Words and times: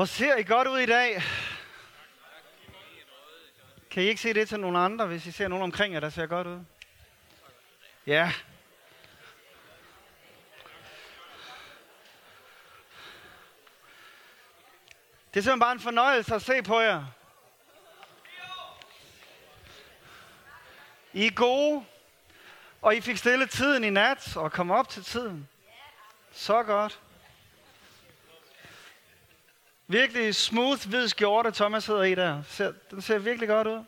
Hvor 0.00 0.04
ser 0.04 0.36
I 0.36 0.42
godt 0.42 0.68
ud 0.68 0.78
i 0.78 0.86
dag? 0.86 1.22
Kan 3.90 4.02
I 4.02 4.06
ikke 4.06 4.20
se 4.20 4.34
det 4.34 4.48
til 4.48 4.60
nogle 4.60 4.78
andre, 4.78 5.06
hvis 5.06 5.26
I 5.26 5.30
ser 5.30 5.48
nogen 5.48 5.62
omkring 5.62 5.94
jer, 5.94 6.00
der 6.00 6.10
ser 6.10 6.26
godt 6.26 6.46
ud? 6.46 6.64
Ja. 8.06 8.32
Det 15.34 15.40
er 15.40 15.42
simpelthen 15.42 15.60
bare 15.60 15.72
en 15.72 15.80
fornøjelse 15.80 16.34
at 16.34 16.42
se 16.42 16.62
på 16.62 16.80
jer. 16.80 17.04
I 21.12 21.26
er 21.26 21.34
gode, 21.34 21.84
og 22.82 22.96
I 22.96 23.00
fik 23.00 23.16
stille 23.16 23.46
tiden 23.46 23.84
i 23.84 23.90
nat 23.90 24.36
og 24.36 24.52
kom 24.52 24.70
op 24.70 24.88
til 24.88 25.04
tiden. 25.04 25.48
Så 26.32 26.62
godt. 26.62 27.00
Virkelig 29.90 30.34
smooth 30.34 30.88
hvid 30.88 31.08
skjorte, 31.08 31.50
Thomas 31.50 31.86
hedder 31.86 32.02
i 32.02 32.14
der. 32.14 32.42
Ser, 32.42 32.72
den 32.90 33.02
ser 33.02 33.18
virkelig 33.18 33.48
godt 33.48 33.66
ud. 33.66 33.84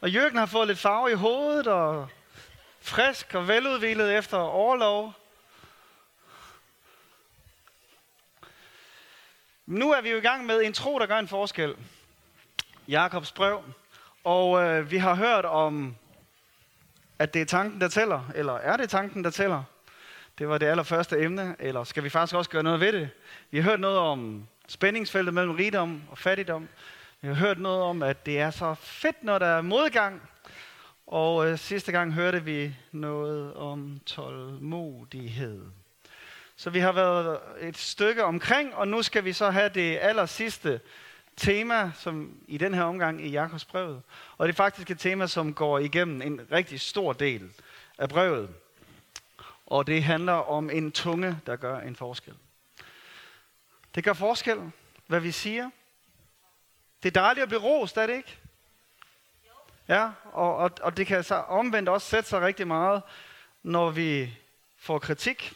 Og 0.00 0.10
Jørgen 0.10 0.36
har 0.36 0.46
fået 0.46 0.66
lidt 0.68 0.78
farve 0.78 1.10
i 1.10 1.14
hovedet, 1.14 1.66
og 1.66 2.08
frisk 2.80 3.34
og 3.34 3.48
veludvilet 3.48 4.18
efter 4.18 4.38
overlov. 4.38 5.12
Nu 9.66 9.92
er 9.92 10.00
vi 10.00 10.10
jo 10.10 10.16
i 10.16 10.20
gang 10.20 10.46
med 10.46 10.62
en 10.62 10.72
tro, 10.72 10.98
der 10.98 11.06
gør 11.06 11.18
en 11.18 11.28
forskel. 11.28 11.74
Jakobs 12.88 13.32
brev. 13.32 13.62
Og 14.24 14.62
øh, 14.62 14.90
vi 14.90 14.98
har 14.98 15.14
hørt 15.14 15.44
om, 15.44 15.96
at 17.18 17.34
det 17.34 17.42
er 17.42 17.46
tanken, 17.46 17.80
der 17.80 17.88
tæller. 17.88 18.30
Eller 18.34 18.54
er 18.54 18.76
det 18.76 18.90
tanken, 18.90 19.24
der 19.24 19.30
tæller? 19.30 19.62
Det 20.38 20.48
var 20.48 20.58
det 20.58 20.66
allerførste 20.66 21.20
emne. 21.20 21.56
Eller 21.58 21.84
skal 21.84 22.04
vi 22.04 22.08
faktisk 22.08 22.36
også 22.36 22.50
gøre 22.50 22.62
noget 22.62 22.80
ved 22.80 22.92
det? 22.92 23.10
Vi 23.50 23.58
har 23.58 23.64
hørt 23.70 23.80
noget 23.80 23.98
om 23.98 24.48
spændingsfeltet 24.72 25.34
mellem 25.34 25.54
rigdom 25.54 26.02
og 26.10 26.18
fattigdom. 26.18 26.68
Jeg 27.22 27.30
har 27.30 27.34
hørt 27.34 27.58
noget 27.58 27.82
om, 27.82 28.02
at 28.02 28.26
det 28.26 28.38
er 28.38 28.50
så 28.50 28.74
fedt, 28.74 29.24
når 29.24 29.38
der 29.38 29.46
er 29.46 29.60
modgang. 29.60 30.22
Og 31.06 31.48
øh, 31.48 31.58
sidste 31.58 31.92
gang 31.92 32.14
hørte 32.14 32.44
vi 32.44 32.76
noget 32.92 33.54
om 33.54 34.00
tålmodighed. 34.06 35.60
Så 36.56 36.70
vi 36.70 36.78
har 36.78 36.92
været 36.92 37.38
et 37.60 37.76
stykke 37.76 38.24
omkring, 38.24 38.74
og 38.74 38.88
nu 38.88 39.02
skal 39.02 39.24
vi 39.24 39.32
så 39.32 39.50
have 39.50 39.68
det 39.68 39.98
aller 40.00 40.26
sidste 40.26 40.80
tema 41.36 41.92
som 41.94 42.34
i 42.48 42.58
den 42.58 42.74
her 42.74 42.82
omgang 42.82 43.26
i 43.26 43.30
Jakobs 43.30 43.64
brevet. 43.64 44.02
Og 44.38 44.48
det 44.48 44.52
er 44.52 44.56
faktisk 44.56 44.90
et 44.90 44.98
tema, 44.98 45.26
som 45.26 45.54
går 45.54 45.78
igennem 45.78 46.22
en 46.22 46.40
rigtig 46.52 46.80
stor 46.80 47.12
del 47.12 47.50
af 47.98 48.08
brevet. 48.08 48.48
Og 49.66 49.86
det 49.86 50.04
handler 50.04 50.32
om 50.32 50.70
en 50.70 50.92
tunge, 50.92 51.38
der 51.46 51.56
gør 51.56 51.80
en 51.80 51.96
forskel. 51.96 52.34
Det 53.94 54.04
gør 54.04 54.12
forskel, 54.12 54.72
hvad 55.06 55.20
vi 55.20 55.30
siger. 55.30 55.70
Det 57.02 57.16
er 57.16 57.20
dejligt 57.20 57.42
at 57.42 57.48
blive 57.48 57.62
rost, 57.62 57.96
er 57.96 58.06
det 58.06 58.16
ikke? 58.16 58.38
Ja, 59.88 60.10
og, 60.32 60.56
og, 60.56 60.70
og 60.82 60.96
det 60.96 61.06
kan 61.06 61.24
så 61.24 61.34
omvendt 61.34 61.88
også 61.88 62.08
sætte 62.08 62.28
sig 62.28 62.40
rigtig 62.40 62.66
meget, 62.66 63.02
når 63.62 63.90
vi 63.90 64.38
får 64.78 64.98
kritik. 64.98 65.52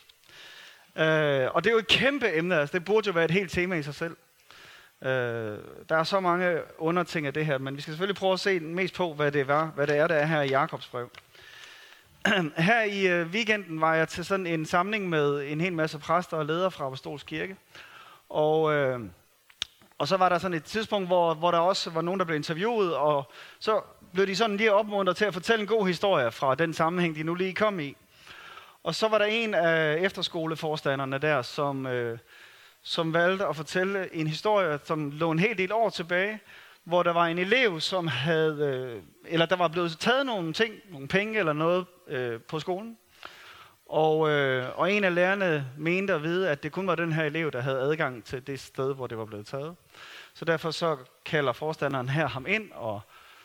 Øh, 0.97 1.49
og 1.55 1.65
det 1.65 1.71
er 1.71 1.73
jo 1.73 1.79
et 1.79 1.87
kæmpe 1.87 2.37
emne, 2.37 2.61
altså 2.61 2.73
det 2.73 2.85
burde 2.85 3.07
jo 3.07 3.13
være 3.13 3.25
et 3.25 3.31
helt 3.31 3.53
tema 3.53 3.77
i 3.77 3.83
sig 3.83 3.95
selv. 3.95 4.17
Øh, 5.03 5.09
der 5.89 5.97
er 5.97 6.05
så 6.05 6.21
mange 6.21 6.61
underting 6.79 7.27
af 7.27 7.35
det 7.35 7.47
her, 7.47 7.59
men 7.59 7.77
vi 7.77 7.81
skal 7.81 7.93
selvfølgelig 7.93 8.17
prøve 8.17 8.33
at 8.33 8.41
se 8.41 8.61
mest 8.61 8.95
på, 8.95 9.15
hvad 9.15 9.33
det, 9.33 9.49
var, 9.49 9.67
hvad 9.67 9.87
det 9.87 9.97
er, 9.97 10.07
der 10.07 10.15
er 10.15 10.27
her 10.27 10.43
i 10.43 10.49
Jakobs 10.49 10.87
brev. 10.87 11.11
her 12.57 12.83
i 12.83 13.07
øh, 13.07 13.27
weekenden 13.27 13.81
var 13.81 13.95
jeg 13.95 14.09
til 14.09 14.25
sådan 14.25 14.47
en 14.47 14.67
samling 14.67 15.09
med 15.09 15.43
en 15.47 15.61
hel 15.61 15.73
masse 15.73 15.99
præster 15.99 16.37
og 16.37 16.47
ledere 16.47 16.71
fra 16.71 16.87
Apostolsk 16.87 17.27
Kirke. 17.27 17.57
Og, 18.29 18.73
øh, 18.75 19.01
og 19.99 20.09
så 20.09 20.17
var 20.17 20.29
der 20.29 20.39
sådan 20.39 20.57
et 20.57 20.65
tidspunkt, 20.65 21.09
hvor, 21.09 21.35
hvor 21.35 21.51
der 21.51 21.59
også 21.59 21.91
var 21.91 22.01
nogen, 22.01 22.21
der 22.21 22.27
blev 22.27 22.37
interviewet, 22.37 22.97
og 22.97 23.31
så 23.59 23.81
blev 24.13 24.27
de 24.27 24.37
sådan 24.37 24.57
lige 24.57 24.73
opmuntret 24.73 25.17
til 25.17 25.25
at 25.25 25.35
fortælle 25.35 25.63
en 25.63 25.69
god 25.69 25.87
historie 25.87 26.33
fra 26.33 26.55
den 26.55 26.75
sammenhæng, 26.75 27.17
de 27.17 27.23
nu 27.23 27.35
lige 27.35 27.55
kom 27.55 27.81
i. 27.81 27.97
Og 28.83 28.95
så 28.95 29.09
var 29.09 29.19
der 29.19 29.25
en 29.25 29.55
af 29.55 29.97
efterskoleforstanderne 29.97 31.19
der, 31.19 31.43
som, 31.43 31.87
øh, 31.87 32.19
som 32.83 33.15
valgte 33.15 33.47
at 33.47 33.57
fortælle 33.57 34.15
en 34.15 34.27
historie, 34.27 34.79
som 34.85 35.11
lå 35.11 35.31
en 35.31 35.39
hel 35.39 35.59
del 35.59 35.73
år 35.73 35.91
tilbage, 35.91 36.41
hvor 36.85 37.03
der 37.03 37.13
var 37.13 37.27
en 37.27 37.39
elev, 37.39 37.81
som 37.81 38.07
havde, 38.07 38.57
øh, 38.61 39.03
eller 39.25 39.47
der 39.47 39.57
var 39.57 39.69
blevet 39.69 39.97
taget 39.99 40.27
nogle 40.27 40.53
ting, 40.53 40.75
nogle 40.91 41.09
penge 41.09 41.39
eller 41.39 41.53
noget 41.53 41.87
øh, 42.09 42.41
på 42.41 42.61
skolen. 42.61 42.99
Og, 43.87 44.31
øh, 44.31 44.79
og 44.79 44.93
en 44.93 45.05
af 45.05 45.15
lærerne 45.15 45.67
mente 45.77 46.15
at 46.15 46.23
vide, 46.23 46.51
at 46.51 46.63
det 46.63 46.73
kun 46.73 46.87
var 46.87 46.95
den 46.95 47.13
her 47.13 47.25
elev, 47.25 47.51
der 47.53 47.61
havde 47.61 47.79
adgang 47.79 48.25
til 48.25 48.47
det 48.47 48.61
sted, 48.61 48.95
hvor 48.95 49.07
det 49.07 49.19
var 49.19 49.25
blevet 49.25 49.47
taget. 49.47 49.77
Så 50.35 50.45
derfor 50.45 50.71
så 50.71 50.97
kalder 51.25 51.53
forstanderen 51.53 52.09
her 52.09 52.29
ham 52.29 52.47
ind 52.47 52.73
og 52.73 53.01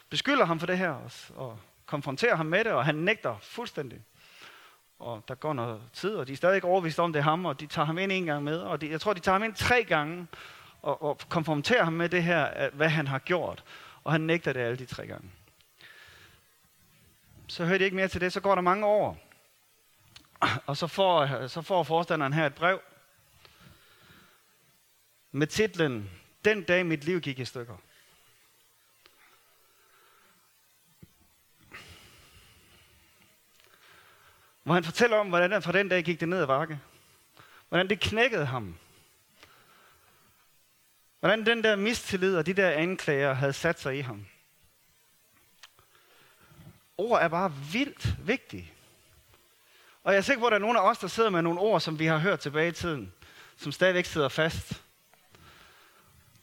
beskylder 0.10 0.46
ham 0.46 0.60
for 0.60 0.68
det 0.68 0.78
her 0.78 0.90
og, 0.90 1.12
og 1.36 1.60
konfronterer 1.86 2.36
ham 2.36 2.46
med 2.46 2.64
det, 2.64 2.72
og 2.72 2.86
han 2.86 2.96
nægter 2.96 3.36
fuldstændig. 3.42 4.02
Og 5.00 5.24
der 5.28 5.36
går 5.36 5.54
noget 5.54 5.82
tid, 5.94 6.16
og 6.16 6.28
de 6.28 6.34
er 6.34 6.38
stadig 6.38 6.64
overbevist 6.64 7.00
om, 7.00 7.14
det 7.14 7.20
er 7.20 7.24
ham, 7.24 7.46
og 7.46 7.60
de 7.60 7.68
tager 7.68 7.86
ham 7.86 7.98
ind 7.98 8.12
en 8.12 8.26
gang 8.26 8.44
med. 8.44 8.58
Og 8.58 8.82
de, 8.82 8.92
jeg 8.92 9.02
tror, 9.02 9.14
de 9.14 9.20
tager 9.20 9.34
ham 9.34 9.44
ind 9.44 9.56
tre 9.56 9.84
gange 9.84 10.28
og, 10.82 11.04
og 11.04 11.20
konfronterer 11.30 11.84
ham 11.84 11.94
med 11.94 12.10
det 12.10 12.24
her, 12.24 12.70
hvad 12.70 12.90
han 12.90 13.08
har 13.08 13.20
gjort. 13.20 13.64
Og 14.04 14.12
han 14.12 14.22
nægter 14.22 14.54
det 14.54 14.60
alle 14.60 14.78
de 14.78 14.86
tre 14.86 15.08
gange. 15.08 15.32
Så 17.48 17.66
hører 17.66 17.78
de 17.78 17.84
ikke 17.84 17.96
mere 17.96 18.08
til 18.08 18.22
det, 18.22 18.34
så 18.34 18.40
går 18.40 18.56
der 18.56 18.62
mange 18.62 18.86
år. 18.86 19.31
Og 20.66 20.78
så 20.78 20.88
får, 20.88 21.48
så 21.48 21.62
får 21.62 21.84
forstanderen 21.84 22.34
her 22.34 22.46
et 22.46 22.56
brev 22.56 22.82
med 25.32 25.48
titlen 25.48 26.10
Den 26.46 26.64
dag 26.64 26.86
mit 26.86 27.04
liv 27.04 27.22
gik 27.22 27.40
i 27.40 27.46
stykker. 27.46 27.78
Hvor 34.64 34.74
han 34.74 34.84
fortæller 34.84 35.18
om, 35.18 35.30
hvordan 35.30 35.62
fra 35.62 35.72
den 35.72 35.90
dag 35.90 36.04
gik 36.04 36.20
det 36.20 36.30
ned 36.30 36.42
ad 36.42 36.48
bakke. 36.48 36.80
Hvordan 37.70 37.90
det 37.90 38.00
knækkede 38.00 38.46
ham. 38.46 38.78
Hvordan 41.20 41.46
den 41.46 41.64
der 41.64 41.76
mistillid 41.76 42.38
og 42.38 42.46
de 42.46 42.54
der 42.54 42.72
anklager 42.72 43.34
havde 43.34 43.54
sat 43.54 43.80
sig 43.80 43.98
i 43.98 44.02
ham. 44.02 44.26
Ord 46.98 47.22
er 47.22 47.28
bare 47.28 47.54
vildt 47.72 48.28
vigtige. 48.28 48.74
Og 50.04 50.14
jeg 50.14 50.18
er 50.18 50.22
sikker 50.22 50.40
på, 50.40 50.46
at 50.46 50.52
der 50.52 50.58
er 50.58 50.62
nogen 50.62 50.78
af 50.78 50.82
os, 50.82 50.98
der 50.98 51.08
sidder 51.08 51.30
med 51.30 51.42
nogle 51.42 51.60
ord, 51.60 51.82
som 51.82 52.00
vi 52.00 52.06
har 52.06 52.18
hørt 52.18 52.40
tilbage 52.40 52.68
i 52.68 52.72
tiden, 52.72 53.14
som 53.58 53.72
stadigvæk 53.72 54.06
sidder 54.06 54.30
fast. 54.30 54.82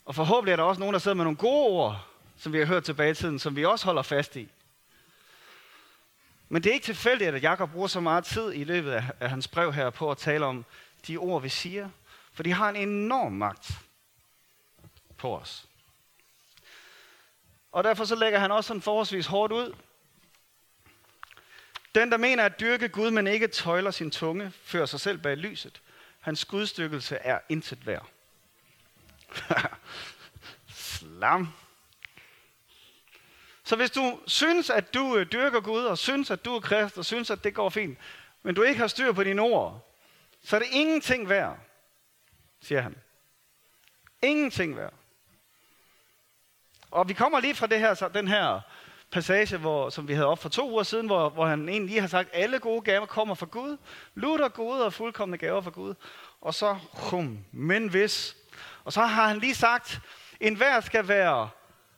Og 0.04 0.14
forhåbentlig 0.14 0.52
er 0.52 0.56
der 0.56 0.62
også 0.62 0.80
nogen, 0.80 0.92
der 0.92 0.98
sidder 0.98 1.14
med 1.14 1.24
nogle 1.24 1.36
gode 1.36 1.66
ord, 1.66 2.06
som 2.36 2.52
vi 2.52 2.58
har 2.58 2.66
hørt 2.66 2.84
tilbage 2.84 3.10
i 3.10 3.14
tiden, 3.14 3.38
som 3.38 3.56
vi 3.56 3.64
også 3.64 3.84
holder 3.84 4.02
fast 4.02 4.36
i. 4.36 4.48
Men 6.48 6.62
det 6.62 6.70
er 6.70 6.74
ikke 6.74 6.84
tilfældigt, 6.84 7.34
at 7.34 7.42
Jakob 7.42 7.70
bruger 7.72 7.86
så 7.86 8.00
meget 8.00 8.24
tid 8.24 8.52
i 8.52 8.64
løbet 8.64 8.92
af, 8.92 9.04
af 9.20 9.30
hans 9.30 9.48
brev 9.48 9.72
her 9.72 9.90
på 9.90 10.10
at 10.10 10.18
tale 10.18 10.46
om 10.46 10.64
de 11.06 11.16
ord, 11.16 11.42
vi 11.42 11.48
siger. 11.48 11.90
For 12.32 12.42
de 12.42 12.52
har 12.52 12.68
en 12.68 12.76
enorm 12.76 13.32
magt 13.32 13.78
på 15.16 15.36
os. 15.36 15.68
Og 17.72 17.84
derfor 17.84 18.04
så 18.04 18.14
lægger 18.14 18.38
han 18.38 18.52
også 18.52 18.68
sådan 18.68 18.82
forholdsvis 18.82 19.26
hårdt 19.26 19.52
ud. 19.52 19.74
Den, 21.94 22.10
der 22.10 22.16
mener 22.16 22.44
at 22.44 22.60
dyrke 22.60 22.88
Gud, 22.88 23.10
men 23.10 23.26
ikke 23.26 23.48
tøjler 23.48 23.90
sin 23.90 24.10
tunge, 24.10 24.52
fører 24.62 24.86
sig 24.86 25.00
selv 25.00 25.18
bag 25.18 25.36
lyset. 25.36 25.80
Hans 26.20 26.44
gudstykkelse 26.44 27.16
er 27.16 27.38
intet 27.48 27.86
værd. 27.86 28.06
Slam. 30.74 31.48
Så 33.64 33.76
hvis 33.76 33.90
du 33.90 34.20
synes, 34.26 34.70
at 34.70 34.94
du 34.94 35.16
øh, 35.16 35.32
dyrker 35.32 35.60
Gud, 35.60 35.84
og 35.84 35.98
synes, 35.98 36.30
at 36.30 36.44
du 36.44 36.56
er 36.56 36.60
krist, 36.60 36.98
og 36.98 37.04
synes, 37.04 37.30
at 37.30 37.44
det 37.44 37.54
går 37.54 37.68
fint, 37.68 37.98
men 38.42 38.54
du 38.54 38.62
ikke 38.62 38.80
har 38.80 38.86
styr 38.86 39.12
på 39.12 39.24
dine 39.24 39.42
ord, 39.42 39.88
så 40.44 40.56
er 40.56 40.60
det 40.60 40.68
ingenting 40.70 41.28
værd, 41.28 41.58
siger 42.60 42.80
han. 42.80 42.96
Ingenting 44.22 44.76
værd. 44.76 44.94
Og 46.90 47.08
vi 47.08 47.14
kommer 47.14 47.40
lige 47.40 47.54
fra 47.54 47.66
det 47.66 47.80
her, 47.80 47.94
så 47.94 48.08
den 48.08 48.28
her 48.28 48.60
passage, 49.10 49.56
hvor, 49.56 49.90
som 49.90 50.08
vi 50.08 50.14
havde 50.14 50.26
op 50.26 50.38
for 50.38 50.48
to 50.48 50.70
uger 50.70 50.82
siden, 50.82 51.06
hvor, 51.06 51.28
hvor 51.28 51.46
han 51.46 51.68
egentlig 51.68 51.90
lige 51.90 52.00
har 52.00 52.08
sagt, 52.08 52.28
alle 52.32 52.58
gode 52.58 52.80
gaver 52.80 53.06
kommer 53.06 53.34
fra 53.34 53.46
Gud. 53.46 53.76
Lutter 54.14 54.48
gode 54.48 54.84
og 54.84 54.92
fuldkommende 54.92 55.38
gaver 55.38 55.60
fra 55.60 55.70
Gud. 55.70 55.94
Og 56.40 56.54
så, 56.54 56.78
hum, 56.92 57.44
men 57.52 57.88
hvis. 57.88 58.36
Og 58.84 58.92
så 58.92 59.00
har 59.00 59.28
han 59.28 59.38
lige 59.38 59.54
sagt, 59.54 60.00
en 60.40 60.54
hver 60.54 60.80
skal 60.80 61.08
være 61.08 61.50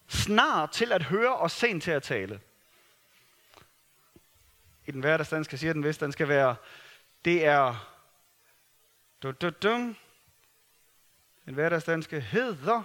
snar 0.09 0.67
til 0.67 0.93
at 0.93 1.03
høre 1.03 1.37
og 1.37 1.51
sent 1.51 1.83
til 1.83 1.91
at 1.91 2.03
tale. 2.03 2.41
I 4.87 4.91
den 4.91 5.01
hverdagsstand 5.01 5.45
skal 5.45 5.59
sige 5.59 5.73
den 5.73 5.83
hvis 5.83 5.99
den 5.99 6.13
skal 6.13 6.29
være, 6.29 6.57
det 7.25 7.47
er 7.47 7.91
du, 9.23 9.31
du, 9.31 9.51
du, 9.51 9.95
den 11.45 11.55
hverdagsdanske 11.55 12.21
hedder 12.21 12.83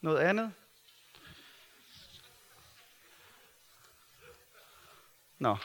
noget 0.00 0.18
andet. 0.18 0.52
Nå. 5.40 5.56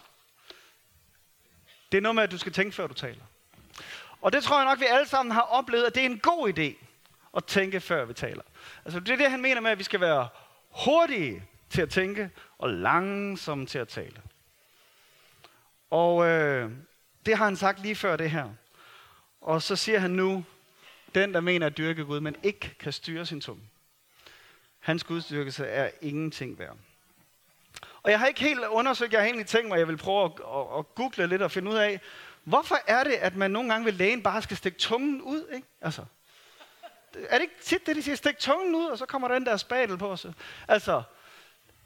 Det 1.91 1.97
er 1.97 2.01
noget 2.01 2.15
med, 2.15 2.23
at 2.23 2.31
du 2.31 2.37
skal 2.37 2.53
tænke, 2.53 2.75
før 2.75 2.87
du 2.87 2.93
taler. 2.93 3.23
Og 4.21 4.33
det 4.33 4.43
tror 4.43 4.57
jeg 4.57 4.65
nok, 4.65 4.79
vi 4.79 4.85
alle 4.85 5.07
sammen 5.07 5.31
har 5.31 5.41
oplevet, 5.41 5.83
at 5.83 5.95
det 5.95 6.01
er 6.01 6.09
en 6.09 6.19
god 6.19 6.53
idé 6.57 6.85
at 7.37 7.45
tænke, 7.45 7.79
før 7.79 8.05
vi 8.05 8.13
taler. 8.13 8.41
Altså 8.85 8.99
det 8.99 9.09
er 9.09 9.17
det, 9.17 9.31
han 9.31 9.41
mener 9.41 9.61
med, 9.61 9.71
at 9.71 9.77
vi 9.79 9.83
skal 9.83 9.99
være 9.99 10.27
hurtige 10.69 11.43
til 11.69 11.81
at 11.81 11.89
tænke 11.89 12.29
og 12.57 12.69
langsomme 12.69 13.65
til 13.65 13.79
at 13.79 13.87
tale. 13.87 14.21
Og 15.89 16.25
øh, 16.25 16.71
det 17.25 17.37
har 17.37 17.45
han 17.45 17.55
sagt 17.55 17.79
lige 17.79 17.95
før 17.95 18.15
det 18.15 18.31
her. 18.31 18.49
Og 19.41 19.61
så 19.61 19.75
siger 19.75 19.99
han 19.99 20.11
nu, 20.11 20.45
den 21.15 21.33
der 21.33 21.39
mener 21.41 21.65
at 21.65 21.77
dyrke 21.77 22.05
Gud, 22.05 22.19
men 22.19 22.35
ikke 22.43 22.75
kan 22.79 22.93
styre 22.93 23.25
sin 23.25 23.41
tunge. 23.41 23.63
Hans 24.79 25.03
gudstyrkelse 25.03 25.65
er 25.65 25.91
ingenting 26.01 26.59
værd. 26.59 26.77
Og 28.05 28.11
jeg 28.11 28.19
har 28.19 28.27
ikke 28.27 28.39
helt 28.39 28.59
undersøgt, 28.59 29.13
jeg 29.13 29.21
har 29.21 29.25
egentlig 29.25 29.47
tænkt 29.47 29.67
mig, 29.67 29.75
at 29.75 29.79
jeg 29.79 29.87
vil 29.87 29.97
prøve 29.97 30.25
at, 30.25 30.31
at, 30.31 30.79
at 30.79 30.95
google 30.95 31.27
lidt 31.27 31.41
og 31.41 31.51
finde 31.51 31.71
ud 31.71 31.75
af, 31.75 32.01
hvorfor 32.43 32.77
er 32.87 33.03
det, 33.03 33.11
at 33.13 33.35
man 33.35 33.51
nogle 33.51 33.69
gange 33.69 33.85
ved 33.85 33.93
lægen 33.93 34.23
bare 34.23 34.41
skal 34.41 34.57
stikke 34.57 34.77
tungen 34.77 35.21
ud? 35.21 35.47
Ikke? 35.55 35.67
Altså, 35.81 36.05
er 37.29 37.37
det 37.37 37.41
ikke 37.41 37.63
tit 37.63 37.85
det, 37.85 37.95
de 37.95 38.03
siger, 38.03 38.15
stik 38.15 38.37
tungen 38.39 38.75
ud, 38.75 38.85
og 38.85 38.97
så 38.97 39.05
kommer 39.05 39.27
den 39.27 39.45
der 39.45 39.57
spatel 39.57 39.97
på 39.97 40.15
sig? 40.15 40.33
Altså, 40.67 41.03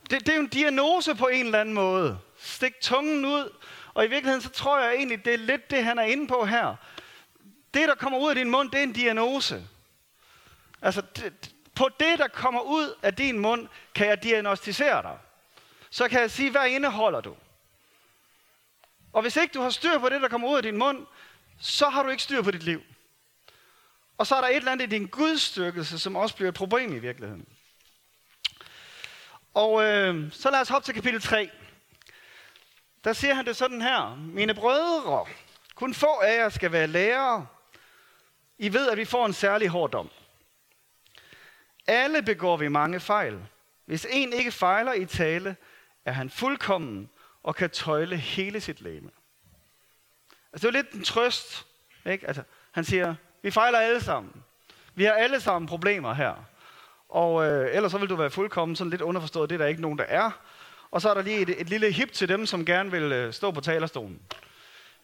det, 0.10 0.20
det 0.20 0.30
er 0.30 0.36
jo 0.36 0.42
en 0.42 0.48
diagnose 0.48 1.16
på 1.16 1.28
en 1.28 1.46
eller 1.46 1.62
anden 1.62 1.76
måde. 1.76 2.20
Stik 2.38 2.82
tungen 2.82 3.26
ud, 3.26 3.54
og 3.94 4.06
i 4.06 4.08
virkeligheden 4.08 4.42
så 4.42 4.50
tror 4.50 4.80
jeg 4.80 4.96
egentlig, 4.96 5.26
det 5.26 5.34
er 5.34 5.38
lidt 5.38 5.72
det, 5.72 5.84
han 5.84 6.00
er 6.00 6.04
inde 6.04 6.28
på 6.28 6.46
her. 6.46 6.76
Det, 7.74 7.88
der 7.88 7.96
kommer 7.96 8.20
ud 8.20 8.30
af 8.30 8.36
din 8.36 8.50
mund, 8.50 8.72
det 8.72 8.80
er 8.80 8.84
en 8.84 8.94
diagnose. 8.94 9.68
Altså, 10.82 11.02
det, 11.16 11.54
på 11.76 11.90
det, 12.00 12.20
der 12.20 12.28
kommer 12.28 12.62
ud 12.62 12.94
af 13.02 13.16
din 13.16 13.40
mund, 13.40 13.68
kan 13.96 14.08
jeg 14.08 14.24
diagnostisere 14.24 15.02
dig. 15.02 15.18
Så 15.90 16.08
kan 16.08 16.22
jeg 16.22 16.32
sige, 16.32 16.52
hvad 16.52 16.68
indeholder 16.68 17.22
du? 17.22 17.36
Og 19.14 19.22
hvis 19.22 19.36
ikke 19.36 19.54
du 19.54 19.62
har 19.62 19.70
styr 19.70 20.00
på 20.00 20.10
det, 20.10 20.22
der 20.22 20.28
kommer 20.28 20.48
ud 20.48 20.58
af 20.58 20.64
din 20.64 20.78
mund, 20.78 21.06
så 21.60 21.90
har 21.90 22.04
du 22.04 22.10
ikke 22.10 22.24
styr 22.24 22.42
på 22.42 22.52
dit 22.52 22.64
liv. 22.64 22.82
Og 24.18 24.28
så 24.28 24.36
er 24.36 24.42
der 24.42 24.48
et 24.48 24.56
eller 24.56 24.72
andet 24.72 24.86
i 24.86 24.90
din 24.90 25.08
gudstyrkelse, 25.08 26.00
som 26.00 26.16
også 26.16 26.36
bliver 26.36 26.50
et 26.50 26.56
problem 26.56 26.96
i 26.96 27.00
virkeligheden. 27.00 27.46
Og 29.54 29.84
øh, 29.84 30.32
så 30.32 30.52
lad 30.52 30.62
os 30.62 30.70
hoppe 30.70 30.86
til 30.86 30.94
kapitel 30.94 31.22
3. 31.22 31.50
Der 33.04 33.14
siger 33.14 33.34
han 33.34 33.46
det 33.46 33.56
sådan 33.56 33.82
her. 33.82 34.16
Mine 34.16 34.54
brødre, 34.54 35.26
kun 35.76 35.94
få 35.94 36.20
af 36.20 36.38
jer 36.38 36.50
skal 36.50 36.72
være 36.72 36.88
lærere. 36.88 37.48
I 38.58 38.74
ved, 38.74 38.90
at 38.90 38.98
vi 38.98 39.06
får 39.06 39.26
en 39.26 39.34
særlig 39.34 39.70
hård 39.70 39.92
dom. 39.92 40.10
Alle 41.88 42.22
begår 42.22 42.58
vi 42.58 42.68
mange 42.68 43.00
fejl. 43.00 43.40
Hvis 43.86 44.08
en 44.10 44.34
ikke 44.34 44.52
fejler 44.52 44.94
i 44.94 45.06
tale, 45.06 45.56
er 46.10 46.14
han 46.14 46.30
fuldkommen 46.30 47.10
og 47.44 47.56
kan 47.56 47.70
tøjle 47.70 48.18
hele 48.18 48.62
sit 48.62 48.82
læme. 48.82 49.10
Altså, 50.54 50.68
det 50.68 50.76
er 50.76 50.80
jo 50.80 50.84
lidt 50.84 50.94
en 50.94 51.04
trøst. 51.04 51.66
Ikke? 52.06 52.28
Altså, 52.28 52.44
han 52.72 52.84
siger, 52.84 53.16
vi 53.42 53.52
fejler 53.52 53.80
alle 53.80 54.02
sammen. 54.02 54.44
Vi 54.96 55.04
har 55.04 55.12
alle 55.12 55.40
sammen 55.40 55.68
problemer 55.68 56.14
her. 56.14 56.34
Og 57.10 57.46
øh, 57.46 57.76
ellers 57.76 57.92
så 57.92 57.98
vil 57.98 58.10
du 58.10 58.16
være 58.16 58.30
fuldkommen 58.30 58.76
sådan 58.76 58.92
lidt 58.92 59.02
underforstået, 59.02 59.50
det 59.50 59.56
er 59.56 59.58
der 59.58 59.66
ikke 59.66 59.82
nogen, 59.82 59.98
der 59.98 60.04
er. 60.04 60.32
Og 60.92 61.02
så 61.02 61.10
er 61.10 61.14
der 61.14 61.22
lige 61.22 61.40
et, 61.40 61.62
et 61.62 61.70
lille 61.70 61.92
hip 61.92 62.12
til 62.12 62.30
dem, 62.30 62.46
som 62.46 62.66
gerne 62.66 62.92
vil 62.92 63.12
øh, 63.12 63.34
stå 63.34 63.52
på 63.52 63.62
talerstolen. 63.62 64.22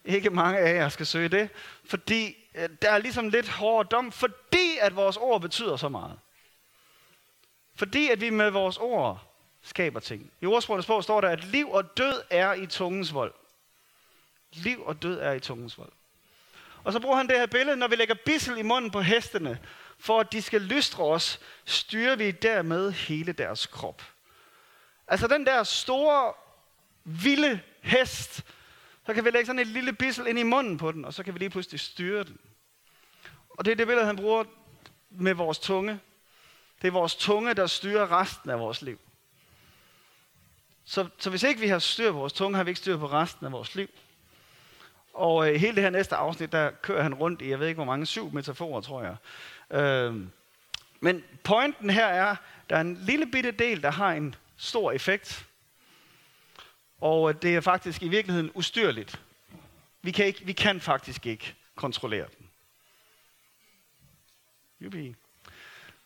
Ikke 0.06 0.30
mange 0.30 0.60
af 0.60 0.76
jer 0.76 0.90
skal 0.90 1.06
søge 1.06 1.30
det, 1.30 1.50
fordi 1.90 2.36
øh, 2.56 2.70
der 2.82 2.92
er 2.92 2.98
ligesom 2.98 3.30
lidt 3.30 3.50
hård 3.50 3.90
dom, 3.90 4.12
fordi 4.12 4.78
at 4.82 4.96
vores 4.96 5.18
ord 5.18 5.42
betyder 5.42 5.78
så 5.78 5.90
meget. 5.90 6.20
Fordi 7.76 8.10
at 8.10 8.22
vi 8.22 8.30
med 8.30 8.50
vores 8.50 8.78
ord 8.78 9.35
skaber 9.66 10.00
ting. 10.00 10.32
I 10.42 10.46
ordsprogenes 10.46 10.86
bog 10.86 11.04
står 11.04 11.22
der, 11.22 11.30
at 11.30 11.44
liv 11.44 11.70
og 11.72 11.98
død 11.98 12.22
er 12.30 12.54
i 12.54 12.68
tungens 12.68 13.14
vold. 13.14 13.34
Liv 14.52 14.84
og 14.86 15.02
død 15.02 15.20
er 15.20 15.32
i 15.32 15.40
tungens 15.40 15.78
vold. 15.78 15.92
Og 16.84 16.94
så 16.94 17.00
bruger 17.00 17.18
han 17.18 17.28
det 17.28 17.40
her 17.40 17.46
billede, 17.46 17.78
når 17.78 17.88
vi 17.88 17.96
lægger 17.96 18.16
bissel 18.26 18.58
i 18.58 18.62
munden 18.62 18.92
på 18.92 19.02
hestene, 19.02 19.60
for 19.98 20.20
at 20.20 20.32
de 20.32 20.42
skal 20.42 20.62
lystre 20.62 21.04
os, 21.04 21.40
styrer 21.66 22.16
vi 22.16 22.32
dermed 22.32 22.92
hele 22.92 23.32
deres 23.32 23.66
krop. 23.66 24.02
Altså 25.08 25.28
den 25.28 25.46
der 25.46 25.64
store, 25.64 26.34
vilde 27.04 27.62
hest, 27.82 28.44
så 29.06 29.14
kan 29.14 29.26
vi 29.26 29.30
lægge 29.30 29.46
sådan 29.46 29.60
et 29.60 29.68
lille 29.68 29.94
bissel 29.94 30.28
ind 30.28 30.40
i 30.40 30.44
munden 30.44 30.78
på 30.78 30.92
den, 30.92 31.06
og 31.06 31.14
så 31.14 31.24
kan 31.24 31.34
vi 31.34 31.40
lige 31.40 31.50
pludselig 31.50 31.80
styre 31.80 32.24
den. 32.24 32.38
Og 33.50 33.66
det 33.66 33.72
er 33.72 33.76
det 33.76 33.88
billede, 33.88 34.06
han 34.06 34.16
bruger 34.16 34.44
med 35.10 35.34
vores 35.34 35.60
tunge. 35.60 36.00
Det 36.82 36.88
er 36.88 36.92
vores 36.92 37.16
tunge, 37.16 37.54
der 37.54 37.68
styrer 37.68 38.22
resten 38.22 38.50
af 38.50 38.60
vores 38.60 38.82
liv. 38.82 39.00
Så, 40.86 41.08
så 41.18 41.30
hvis 41.30 41.44
ikke 41.44 41.62
vi 41.62 41.68
har 41.68 41.80
styr 41.80 42.12
på 42.12 42.18
vores 42.18 42.34
tunge, 42.34 42.58
har 42.58 42.64
vi 42.64 42.70
ikke 42.70 42.80
styr 42.80 42.98
på 42.98 43.08
resten 43.08 43.46
af 43.46 43.52
vores 43.52 43.76
liv. 43.76 43.90
Og 45.14 45.50
øh, 45.50 45.56
hele 45.56 45.76
det 45.76 45.84
her 45.84 45.90
næste 45.90 46.16
afsnit, 46.16 46.52
der 46.52 46.72
kører 46.72 47.04
han 47.04 47.14
rundt 47.14 47.42
i, 47.42 47.50
jeg 47.50 47.60
ved 47.60 47.68
ikke 47.68 47.78
hvor 47.78 47.86
mange, 47.86 48.06
syv 48.06 48.32
metaforer, 48.34 48.82
tror 48.82 49.04
jeg. 49.04 49.16
Øh, 49.80 50.16
men 51.00 51.24
pointen 51.44 51.90
her 51.90 52.06
er, 52.06 52.36
der 52.70 52.76
er 52.76 52.82
en 52.82 52.96
lille 52.96 53.26
bitte 53.26 53.52
del, 53.52 53.82
der 53.82 53.92
har 53.92 54.12
en 54.12 54.36
stor 54.58 54.92
effekt. 54.92 55.46
Og 57.02 57.30
øh, 57.30 57.36
det 57.42 57.56
er 57.56 57.62
faktisk 57.62 58.04
i 58.04 58.08
virkeligheden 58.08 58.52
ustyrligt. 58.54 59.20
Vi 60.02 60.12
kan, 60.12 60.26
ikke, 60.26 60.46
vi 60.46 60.54
kan 60.54 60.82
faktisk 60.82 61.26
ikke 61.26 61.56
kontrollere 61.76 62.28
den. 62.38 62.50
Jubi. 64.80 65.16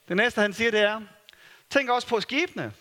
Det 0.07 0.17
næste, 0.17 0.41
han 0.41 0.53
siger, 0.53 0.71
det 0.71 0.79
er, 0.79 1.01
tænk 1.69 1.89
også 1.89 2.07
på 2.07 2.21
skibene. 2.21 2.73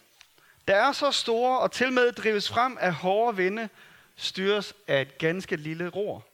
Der 0.69 0.77
er 0.77 0.93
så 0.93 1.11
store 1.11 1.59
og 1.59 1.73
til 1.73 1.93
med 1.93 2.13
drives 2.13 2.49
frem 2.49 2.79
af 2.81 2.95
hårde 2.95 3.37
vinde, 3.37 3.69
styres 4.17 4.75
af 4.87 5.03
et 5.03 5.19
ganske 5.19 5.57
lille 5.57 5.89
ror. 5.89 6.27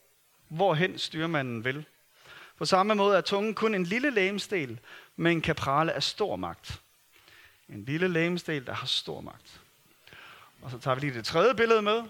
Hvorhen 0.49 0.99
styrmanden 0.99 1.65
vil. 1.65 1.85
På 2.59 2.65
samme 2.65 2.95
måde 2.95 3.17
er 3.17 3.21
tungen 3.21 3.55
kun 3.55 3.75
en 3.75 3.85
lille 3.85 4.11
lægemstel, 4.11 4.81
men 5.17 5.41
kan 5.41 5.55
prale 5.55 5.93
af 5.93 6.03
stor 6.03 6.37
magt. 6.37 6.81
En 7.69 7.85
lille 7.85 8.09
lægemstel, 8.09 8.67
der 8.67 8.73
har 8.73 8.87
stor 8.87 9.21
magt. 9.21 9.61
Og 10.63 10.71
så 10.71 10.79
tager 10.79 10.95
vi 10.95 11.01
lige 11.01 11.15
det 11.15 11.25
tredje 11.25 11.55
billede 11.55 11.83
med. 11.83 12.03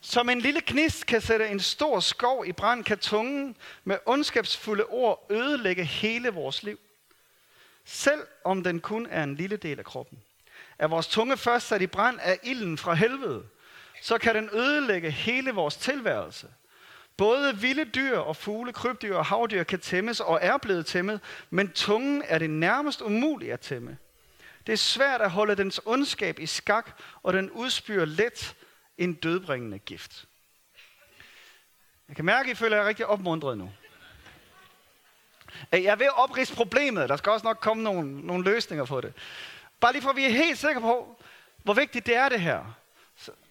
Som 0.00 0.28
en 0.28 0.40
lille 0.40 0.60
knist 0.60 1.06
kan 1.06 1.20
sætte 1.20 1.48
en 1.48 1.60
stor 1.60 2.00
skov 2.00 2.46
i 2.46 2.52
brand, 2.52 2.84
kan 2.84 2.98
tungen 2.98 3.56
med 3.84 3.98
ondskabsfulde 4.06 4.84
ord 4.84 5.26
ødelægge 5.30 5.84
hele 5.84 6.28
vores 6.28 6.62
liv. 6.62 6.78
Selv 7.84 8.20
om 8.44 8.62
den 8.62 8.80
kun 8.80 9.06
er 9.10 9.22
en 9.22 9.34
lille 9.34 9.56
del 9.56 9.78
af 9.78 9.84
kroppen. 9.84 10.18
Er 10.78 10.86
vores 10.86 11.06
tunge 11.06 11.36
først 11.36 11.66
sat 11.66 11.82
i 11.82 11.86
brand 11.86 12.18
af 12.22 12.38
ilden 12.42 12.78
fra 12.78 12.94
helvede, 12.94 13.42
så 14.02 14.18
kan 14.18 14.34
den 14.34 14.50
ødelægge 14.52 15.10
hele 15.10 15.50
vores 15.50 15.76
tilværelse. 15.76 16.48
Både 17.16 17.56
vilde 17.56 17.84
dyr 17.84 18.18
og 18.18 18.36
fugle, 18.36 18.72
krybdyr 18.72 19.16
og 19.16 19.26
havdyr 19.26 19.62
kan 19.62 19.80
tæmmes 19.80 20.20
og 20.20 20.38
er 20.42 20.56
blevet 20.56 20.86
tæmmet, 20.86 21.20
men 21.50 21.72
tungen 21.72 22.22
er 22.26 22.38
det 22.38 22.50
nærmest 22.50 23.00
umuligt 23.00 23.52
at 23.52 23.60
tæmme. 23.60 23.98
Det 24.66 24.72
er 24.72 24.76
svært 24.76 25.20
at 25.20 25.30
holde 25.30 25.56
dens 25.56 25.80
ondskab 25.84 26.38
i 26.38 26.46
skak, 26.46 27.00
og 27.22 27.32
den 27.32 27.50
udspyrer 27.50 28.04
let 28.04 28.54
en 28.98 29.14
dødbringende 29.14 29.78
gift. 29.78 30.24
Jeg 32.08 32.16
kan 32.16 32.24
mærke, 32.24 32.50
at 32.50 32.56
I 32.56 32.58
føler 32.58 32.76
jer 32.76 32.88
rigtig 32.88 33.06
opmuntret 33.06 33.58
nu. 33.58 33.72
Jeg 35.72 35.98
vil 35.98 36.04
ved 36.04 36.12
oprise 36.16 36.54
problemet. 36.54 37.08
Der 37.08 37.16
skal 37.16 37.32
også 37.32 37.46
nok 37.46 37.58
komme 37.60 37.82
nogle, 37.82 38.20
nogle 38.20 38.44
løsninger 38.44 38.84
på 38.84 39.00
det. 39.00 39.12
Bare 39.80 39.92
lige 39.92 40.02
for 40.02 40.10
at 40.10 40.16
vi 40.16 40.24
er 40.24 40.30
helt 40.30 40.58
sikre 40.58 40.80
på, 40.80 41.22
hvor 41.62 41.74
vigtigt 41.74 42.06
det 42.06 42.16
er 42.16 42.28
det 42.28 42.40
her. 42.40 42.76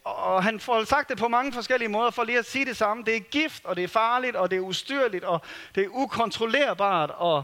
Og 0.03 0.43
han 0.43 0.59
får 0.59 0.83
sagt 0.83 1.09
det 1.09 1.17
på 1.17 1.27
mange 1.27 1.53
forskellige 1.53 1.89
måder, 1.89 2.11
for 2.11 2.23
lige 2.23 2.39
at 2.39 2.45
sige 2.45 2.65
det 2.65 2.77
samme. 2.77 3.03
Det 3.03 3.15
er 3.15 3.19
gift, 3.19 3.65
og 3.65 3.75
det 3.75 3.83
er 3.83 3.87
farligt, 3.87 4.35
og 4.35 4.51
det 4.51 4.57
er 4.57 4.61
ustyrligt, 4.61 5.23
og 5.23 5.41
det 5.75 5.83
er 5.83 5.89
ukontrollerbart, 5.89 7.11
og 7.11 7.43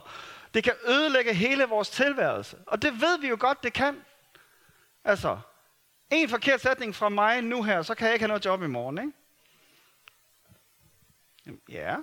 det 0.53 0.63
kan 0.63 0.73
ødelægge 0.87 1.33
hele 1.33 1.63
vores 1.63 1.89
tilværelse. 1.89 2.57
Og 2.67 2.81
det 2.81 3.01
ved 3.01 3.19
vi 3.19 3.27
jo 3.27 3.37
godt, 3.39 3.63
det 3.63 3.73
kan. 3.73 4.01
Altså, 5.03 5.39
en 6.09 6.29
forkert 6.29 6.61
sætning 6.61 6.95
fra 6.95 7.09
mig 7.09 7.41
nu 7.41 7.63
her, 7.63 7.81
så 7.81 7.95
kan 7.95 8.05
jeg 8.05 8.13
ikke 8.13 8.23
have 8.23 8.27
noget 8.27 8.45
job 8.45 8.63
i 8.63 8.67
morgen, 8.67 8.97
ikke? 8.97 9.11
Ja. 11.69 11.95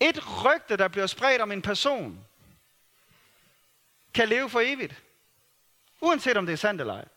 Et 0.00 0.44
rygte, 0.44 0.76
der 0.76 0.88
bliver 0.88 1.06
spredt 1.06 1.42
om 1.42 1.52
en 1.52 1.62
person, 1.62 2.26
kan 4.14 4.28
leve 4.28 4.50
for 4.50 4.60
evigt. 4.60 5.02
Uanset 6.00 6.36
om 6.36 6.46
det 6.46 6.52
er 6.52 6.56
sandt 6.56 6.80
eller 6.80 6.94
ej. 6.94 7.08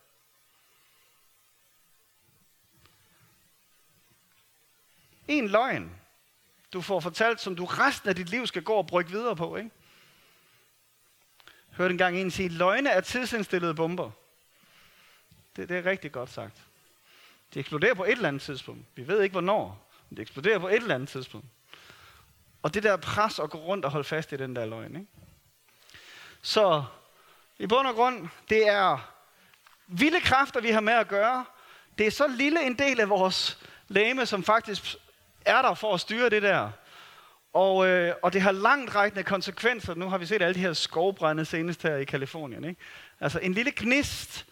En 5.28 5.48
løgn, 5.48 5.92
du 6.74 6.82
får 6.82 7.00
fortalt, 7.00 7.42
som 7.42 7.56
du 7.56 7.66
resten 7.66 8.10
af 8.10 8.16
dit 8.16 8.30
liv 8.30 8.48
skal 8.48 8.64
gå 8.64 8.74
og 8.74 8.88
brygge 8.88 9.12
videre 9.12 9.36
på. 9.36 9.56
Ikke? 9.56 9.70
Hørte 11.72 11.92
engang 11.92 12.18
en 12.18 12.32
sige, 12.32 12.50
løgne 12.50 12.90
er 12.90 13.02
tidsindstillede 13.02 13.74
bomber. 13.74 14.12
Det, 15.56 15.70
det 15.70 15.78
er 15.78 15.86
rigtig 15.86 16.12
godt 16.12 16.30
sagt. 16.30 16.62
Det 17.54 17.60
eksploderer 17.60 17.94
på 17.94 18.04
et 18.04 18.12
eller 18.12 18.28
andet 18.28 18.42
tidspunkt. 18.42 18.86
Vi 18.96 19.08
ved 19.08 19.22
ikke 19.22 19.34
hvornår, 19.34 19.92
men 20.10 20.18
det 20.18 20.22
eksploderer 20.22 20.60
på 20.60 20.68
et 20.68 20.76
eller 20.76 20.96
andet 20.96 21.10
tidspunkt. 21.10 21.48
Og 22.62 22.74
det 22.74 22.84
der 22.84 22.98
pres 22.98 23.40
at 23.40 23.50
gå 23.50 23.58
rundt 23.58 23.86
og 23.86 23.92
holde 23.92 24.08
fast 24.08 24.32
i 24.32 24.38
den 24.38 24.56
der 24.56 24.66
løgn. 24.66 24.96
Ikke? 24.96 25.08
Så 26.46 26.84
i 27.60 27.68
bund 27.68 27.88
og 27.88 27.96
grund, 27.96 28.28
det 28.50 28.68
er 28.68 29.14
vilde 29.88 30.22
kræfter, 30.22 30.62
vi 30.62 30.70
har 30.70 30.82
med 30.82 30.94
at 30.94 31.08
gøre. 31.08 31.46
Det 31.98 32.08
er 32.08 32.12
så 32.12 32.28
lille 32.28 32.66
en 32.66 32.80
del 32.80 33.00
af 33.00 33.10
vores 33.10 33.60
læme, 33.88 34.26
som 34.26 34.44
faktisk 34.44 34.96
er 35.46 35.62
der 35.62 35.74
for 35.74 35.94
at 35.94 36.00
styre 36.00 36.30
det 36.30 36.42
der. 36.42 36.72
Og, 37.54 37.88
øh, 37.88 38.16
og 38.24 38.34
det 38.34 38.42
har 38.42 38.52
langt 38.52 38.96
rækkende 38.96 39.24
konsekvenser. 39.24 39.94
Nu 39.94 40.10
har 40.10 40.18
vi 40.18 40.26
set 40.26 40.42
alle 40.42 40.56
de 40.56 40.60
her 40.60 40.74
skovbrænde 40.74 41.46
senest 41.46 41.84
her 41.84 41.96
i 41.96 42.04
Kalifornien. 42.04 42.64
Ikke? 42.64 42.82
Altså 43.20 43.40
en 43.40 43.54
lille 43.54 43.72
gnist 43.76 44.46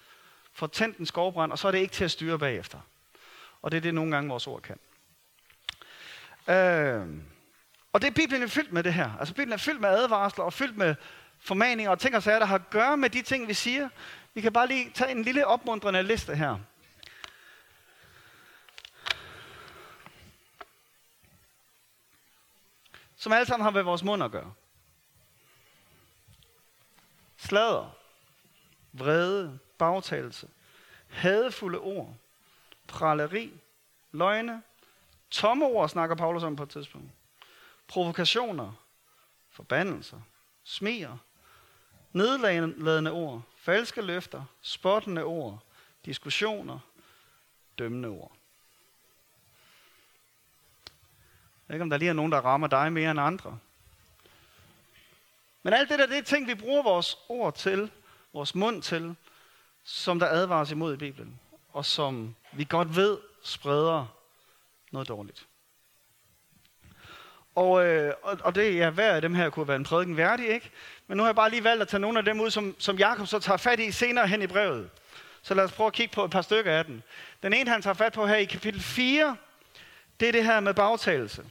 får 0.54 0.68
tændt 0.68 0.98
en 0.98 1.06
skovbrand, 1.06 1.52
og 1.52 1.60
så 1.60 1.68
er 1.68 1.72
det 1.72 1.80
ikke 1.80 1.94
til 1.94 2.04
at 2.04 2.12
styre 2.12 2.40
bagefter. 2.40 2.80
Og 3.62 3.72
det 3.72 3.78
er 3.78 3.82
det 3.82 3.94
nogle 3.94 4.12
gange 4.12 4.30
vores 4.30 4.48
ord 4.48 4.62
kan. 4.62 4.78
Øh, 6.56 7.08
og 7.94 8.02
det 8.02 8.08
er 8.08 8.12
Bibelen 8.12 8.44
er 8.44 8.48
fyldt 8.48 8.74
med 8.74 8.84
det 8.84 8.94
her. 8.94 9.12
Altså 9.20 9.34
Bibelen 9.34 9.54
er 9.54 9.58
fyldt 9.58 9.82
med 9.82 9.90
advarsler 9.90 10.46
og 10.46 10.54
fyldt 10.54 10.78
med 10.78 10.96
formaninger 11.42 11.92
og 11.92 12.00
ting 12.00 12.16
og 12.16 12.24
sager, 12.24 12.40
der 12.40 12.46
har 12.46 12.56
at 12.56 12.70
gøre 12.70 12.98
med 12.98 13.10
de 13.10 13.22
ting, 13.22 13.48
vi 13.48 13.54
siger. 13.54 13.90
Vi 14.34 14.42
kan 14.42 14.54
bare 14.54 14.68
lige 14.68 14.92
tage 14.92 15.12
en 15.12 15.24
lille 15.24 15.48
opmuntrende 15.48 16.04
liste 16.04 16.36
her. 16.36 16.60
Som 23.16 23.34
alle 23.34 23.46
sammen 23.46 23.64
har 23.64 23.72
med 23.72 23.84
vores 23.84 24.04
mund 24.04 24.24
at 24.24 24.32
gøre. 24.32 24.54
Slader, 27.38 27.96
vrede, 28.92 29.60
bagtagelse, 29.78 30.48
hadefulde 31.08 31.80
ord, 31.80 32.16
praleri, 32.88 33.54
løgne, 34.12 34.64
tomme 35.30 35.66
ord 35.66 35.90
snakker 35.90 36.16
Paulus 36.16 36.44
om 36.44 36.56
på 36.56 36.64
et 36.64 36.70
tidspunkt, 36.70 37.12
provokationer, 37.88 38.74
forbandelser, 39.50 40.22
smiger, 40.64 41.18
nedladende 42.14 43.12
ord, 43.12 43.42
falske 43.58 44.02
løfter, 44.02 44.44
spottende 44.62 45.24
ord, 45.24 45.60
diskussioner, 46.06 46.80
dømmende 47.80 48.10
ord. 48.10 48.32
Jeg 51.68 51.74
ved 51.74 51.76
ikke, 51.76 51.84
om 51.84 51.90
der 51.90 51.98
lige 51.98 52.10
er 52.10 52.14
nogen, 52.14 52.32
der 52.32 52.42
rammer 52.42 52.68
dig 52.68 52.94
mere 52.94 53.12
end 53.12 53.20
andre. 53.20 53.60
Men 55.64 55.74
alt 55.74 55.90
det 55.90 56.00
der, 56.00 56.06
det 56.06 56.18
er 56.18 56.22
ting, 56.22 56.48
vi 56.48 56.56
bruger 56.56 56.84
vores 56.84 57.18
ord 57.30 57.56
til, 57.56 57.92
vores 58.34 58.56
mund 58.56 58.82
til, 58.82 59.16
som 59.84 60.20
der 60.20 60.28
advares 60.28 60.72
imod 60.72 60.94
i 60.94 60.98
Bibelen, 60.98 61.40
og 61.74 61.86
som 61.86 62.36
vi 62.54 62.64
godt 62.70 62.96
ved 62.96 63.18
spreder 63.44 64.06
noget 64.92 65.08
dårligt. 65.08 65.48
Og, 67.56 67.86
øh, 67.86 68.14
og, 68.22 68.38
og 68.44 68.56
det 68.56 68.68
er 68.68 68.72
ja, 68.72 68.90
hver 68.90 69.14
af 69.14 69.22
dem 69.22 69.36
her 69.36 69.50
kunne 69.50 69.68
være 69.68 69.78
en 69.78 69.84
prædiken 69.84 70.18
værdig, 70.18 70.48
ikke? 70.48 70.72
Men 71.12 71.18
nu 71.18 71.24
har 71.24 71.28
jeg 71.28 71.36
bare 71.36 71.50
lige 71.50 71.64
valgt 71.64 71.82
at 71.82 71.88
tage 71.88 72.02
nogle 72.02 72.20
af 72.20 72.26
dem 72.26 72.42
ud, 72.42 72.50
som, 72.52 72.76
som 72.80 72.98
Jakob 72.98 73.28
så 73.28 73.40
tager 73.40 73.58
fat 73.58 73.80
i 73.80 73.92
senere 73.92 74.28
hen 74.28 74.42
i 74.42 74.48
brevet. 74.48 74.90
Så 75.42 75.54
lad 75.54 75.64
os 75.64 75.72
prøve 75.72 75.88
at 75.88 75.94
kigge 75.94 76.14
på 76.14 76.26
et 76.26 76.32
par 76.32 76.42
stykker 76.42 76.72
af 76.72 76.86
den. 76.86 77.04
Den 77.44 77.54
ene, 77.54 77.70
han 77.70 77.82
tager 77.82 77.94
fat 77.94 78.14
på 78.14 78.28
her 78.28 78.36
i 78.36 78.46
kapitel 78.46 78.82
4, 78.82 79.38
det 80.20 80.28
er 80.28 80.32
det 80.32 80.46
her 80.46 80.60
med 80.60 80.74
bagtagelse. 80.74 81.44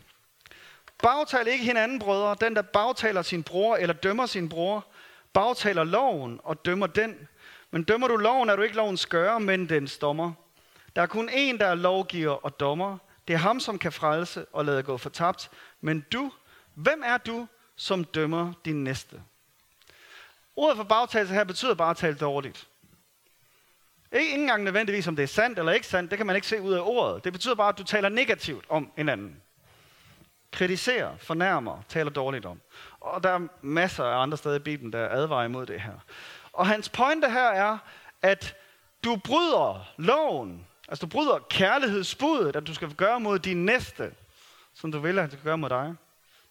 Bagtal 1.02 1.48
ikke 1.48 1.64
hinanden, 1.64 1.98
brødre. 1.98 2.36
Den, 2.40 2.56
der 2.56 2.62
bagtaler 2.62 3.22
sin 3.22 3.42
bror 3.42 3.76
eller 3.76 3.92
dømmer 3.92 4.26
sin 4.26 4.48
bror, 4.48 4.86
bagtaler 5.32 5.84
loven 5.84 6.40
og 6.44 6.64
dømmer 6.64 6.86
den. 6.86 7.28
Men 7.70 7.82
dømmer 7.82 8.08
du 8.08 8.16
loven, 8.16 8.50
er 8.50 8.56
du 8.56 8.62
ikke 8.62 8.76
lovens 8.76 9.00
skøre, 9.00 9.40
men 9.40 9.68
den 9.68 9.88
dommer. 10.00 10.32
Der 10.96 11.02
er 11.02 11.06
kun 11.06 11.28
én, 11.28 11.58
der 11.58 11.66
er 11.66 11.74
lovgiver 11.74 12.44
og 12.44 12.60
dommer. 12.60 12.98
Det 13.28 13.34
er 13.34 13.38
ham, 13.38 13.60
som 13.60 13.78
kan 13.78 13.92
frelse 13.92 14.46
og 14.52 14.64
lade 14.64 14.82
gå 14.82 14.96
fortabt. 14.96 15.50
Men 15.80 16.04
du, 16.12 16.32
hvem 16.74 17.02
er 17.04 17.18
du, 17.18 17.46
som 17.76 18.04
dømmer 18.04 18.52
din 18.64 18.84
næste? 18.84 19.22
Ordet 20.60 20.76
for 20.76 20.84
bagtagelse 20.84 21.34
her 21.34 21.44
betyder 21.44 21.74
bare 21.74 21.90
at 21.90 21.96
tale 21.96 22.16
dårligt. 22.16 22.68
Ikke 24.12 24.34
engang 24.34 24.64
nødvendigvis, 24.64 25.08
om 25.08 25.16
det 25.16 25.22
er 25.22 25.26
sandt 25.26 25.58
eller 25.58 25.72
ikke 25.72 25.86
sandt. 25.86 26.10
Det 26.10 26.16
kan 26.16 26.26
man 26.26 26.36
ikke 26.36 26.48
se 26.48 26.60
ud 26.60 26.72
af 26.72 26.80
ordet. 26.80 27.24
Det 27.24 27.32
betyder 27.32 27.54
bare, 27.54 27.68
at 27.68 27.78
du 27.78 27.84
taler 27.84 28.08
negativt 28.08 28.64
om 28.68 28.92
en 28.96 29.08
anden 29.08 29.36
kritiserer, 30.52 31.16
fornærmer, 31.16 31.82
taler 31.88 32.10
dårligt 32.10 32.46
om. 32.46 32.60
Og 33.00 33.22
der 33.22 33.30
er 33.30 33.48
masser 33.62 34.04
af 34.04 34.22
andre 34.22 34.38
steder 34.38 34.56
i 34.56 34.58
Bibelen, 34.58 34.92
der 34.92 35.08
advarer 35.08 35.44
imod 35.44 35.66
det 35.66 35.80
her. 35.80 36.04
Og 36.52 36.66
hans 36.66 36.88
pointe 36.88 37.30
her 37.30 37.48
er, 37.48 37.78
at 38.22 38.56
du 39.04 39.16
bryder 39.16 39.92
loven, 39.96 40.66
altså 40.88 41.06
du 41.06 41.10
bryder 41.10 41.38
kærlighedsbuddet, 41.50 42.56
at 42.56 42.66
du 42.66 42.74
skal 42.74 42.94
gøre 42.94 43.20
mod 43.20 43.38
din 43.38 43.64
næste, 43.64 44.12
som 44.74 44.92
du 44.92 44.98
vil, 44.98 45.18
at 45.18 45.22
han 45.22 45.30
skal 45.30 45.44
gøre 45.44 45.58
mod 45.58 45.68
dig. 45.68 45.94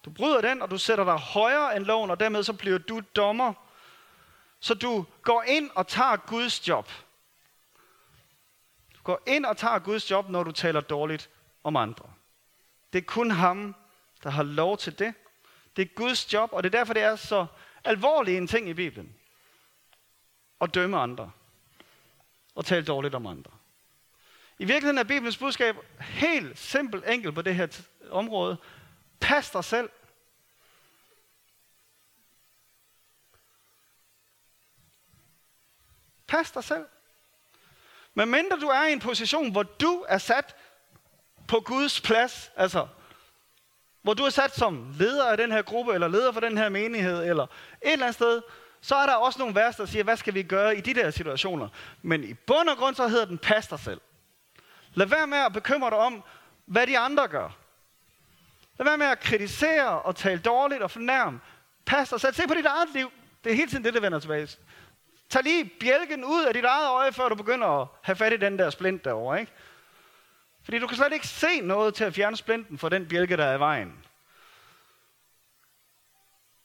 Du 0.04 0.10
bryder 0.10 0.40
den, 0.40 0.62
og 0.62 0.70
du 0.70 0.78
sætter 0.78 1.04
dig 1.04 1.16
højere 1.16 1.76
end 1.76 1.84
loven, 1.84 2.10
og 2.10 2.20
dermed 2.20 2.42
så 2.42 2.52
bliver 2.52 2.78
du 2.78 3.00
dommer. 3.16 3.69
Så 4.60 4.74
du 4.74 5.06
går 5.22 5.42
ind 5.42 5.70
og 5.74 5.88
tager 5.88 6.16
Guds 6.16 6.68
job. 6.68 6.90
Du 8.94 9.02
går 9.02 9.22
ind 9.26 9.46
og 9.46 9.56
tager 9.56 9.78
Guds 9.78 10.10
job, 10.10 10.28
når 10.28 10.42
du 10.42 10.52
taler 10.52 10.80
dårligt 10.80 11.30
om 11.64 11.76
andre. 11.76 12.12
Det 12.92 12.98
er 12.98 13.06
kun 13.06 13.30
ham, 13.30 13.74
der 14.22 14.30
har 14.30 14.42
lov 14.42 14.78
til 14.78 14.98
det. 14.98 15.14
Det 15.76 15.82
er 15.82 15.94
Guds 15.94 16.32
job, 16.32 16.50
og 16.52 16.62
det 16.62 16.74
er 16.74 16.78
derfor, 16.78 16.94
det 16.94 17.02
er 17.02 17.16
så 17.16 17.46
alvorlig 17.84 18.36
en 18.36 18.46
ting 18.46 18.68
i 18.68 18.74
Bibelen. 18.74 19.14
At 20.60 20.74
dømme 20.74 20.98
andre. 20.98 21.30
Og 22.54 22.64
tale 22.64 22.84
dårligt 22.84 23.14
om 23.14 23.26
andre. 23.26 23.50
I 24.58 24.64
virkeligheden 24.64 24.98
er 24.98 25.04
Bibelens 25.04 25.38
budskab 25.38 25.76
helt 26.00 26.58
simpelt 26.58 27.04
enkelt 27.08 27.34
på 27.34 27.42
det 27.42 27.54
her 27.54 27.80
område. 28.10 28.56
Pas 29.20 29.50
dig 29.50 29.64
selv. 29.64 29.90
Pas 36.30 36.50
dig 36.50 36.64
selv. 36.64 36.86
Men 38.14 38.30
mindre 38.30 38.60
du 38.60 38.66
er 38.66 38.86
i 38.86 38.92
en 38.92 39.00
position, 39.00 39.52
hvor 39.52 39.62
du 39.62 40.04
er 40.08 40.18
sat 40.18 40.56
på 41.48 41.60
Guds 41.60 42.00
plads, 42.00 42.50
altså 42.56 42.86
hvor 44.02 44.14
du 44.14 44.22
er 44.22 44.30
sat 44.30 44.56
som 44.56 44.94
leder 44.98 45.26
af 45.26 45.36
den 45.36 45.52
her 45.52 45.62
gruppe, 45.62 45.94
eller 45.94 46.08
leder 46.08 46.32
for 46.32 46.40
den 46.40 46.58
her 46.58 46.68
menighed, 46.68 47.24
eller 47.24 47.42
et 47.42 47.92
eller 47.92 48.06
andet 48.06 48.14
sted, 48.14 48.42
så 48.80 48.94
er 48.94 49.06
der 49.06 49.14
også 49.14 49.38
nogle 49.38 49.54
vers, 49.54 49.76
der 49.76 49.86
siger, 49.86 50.04
hvad 50.04 50.16
skal 50.16 50.34
vi 50.34 50.42
gøre 50.42 50.76
i 50.76 50.80
de 50.80 50.94
der 50.94 51.10
situationer? 51.10 51.68
Men 52.02 52.24
i 52.24 52.34
bund 52.34 52.68
og 52.68 52.76
grund, 52.76 52.94
så 52.94 53.08
hedder 53.08 53.24
den, 53.24 53.38
pas 53.38 53.68
dig 53.68 53.78
selv. 53.78 54.00
Lad 54.94 55.06
være 55.06 55.26
med 55.26 55.38
at 55.38 55.52
bekymre 55.52 55.90
dig 55.90 55.98
om, 55.98 56.24
hvad 56.66 56.86
de 56.86 56.98
andre 56.98 57.28
gør. 57.28 57.56
Lad 58.78 58.84
være 58.84 58.98
med 58.98 59.06
at 59.06 59.20
kritisere 59.20 60.02
og 60.02 60.16
tale 60.16 60.40
dårligt 60.40 60.82
og 60.82 60.90
fornærme. 60.90 61.40
Pas 61.86 62.08
dig 62.08 62.20
selv. 62.20 62.34
Se 62.34 62.46
på 62.48 62.54
dit 62.54 62.66
eget 62.66 62.88
liv. 62.94 63.12
Det 63.44 63.52
er 63.52 63.56
hele 63.56 63.70
tiden 63.70 63.84
det, 63.84 63.94
der 63.94 64.00
vender 64.00 64.20
tilbage. 64.20 64.48
Tag 65.30 65.42
lige 65.42 65.70
bjælken 65.80 66.24
ud 66.24 66.44
af 66.44 66.54
dit 66.54 66.64
eget 66.64 66.88
øje, 66.88 67.12
før 67.12 67.28
du 67.28 67.34
begynder 67.34 67.68
at 67.82 67.88
have 68.02 68.16
fat 68.16 68.32
i 68.32 68.36
den 68.36 68.58
der 68.58 68.70
splint 68.70 69.04
derovre. 69.04 69.40
Ikke? 69.40 69.52
Fordi 70.62 70.78
du 70.78 70.86
kan 70.86 70.96
slet 70.96 71.12
ikke 71.12 71.28
se 71.28 71.60
noget 71.60 71.94
til 71.94 72.04
at 72.04 72.14
fjerne 72.14 72.36
splinten 72.36 72.78
for 72.78 72.88
den 72.88 73.08
bjælke, 73.08 73.36
der 73.36 73.44
er 73.44 73.56
i 73.56 73.60
vejen. 73.60 74.04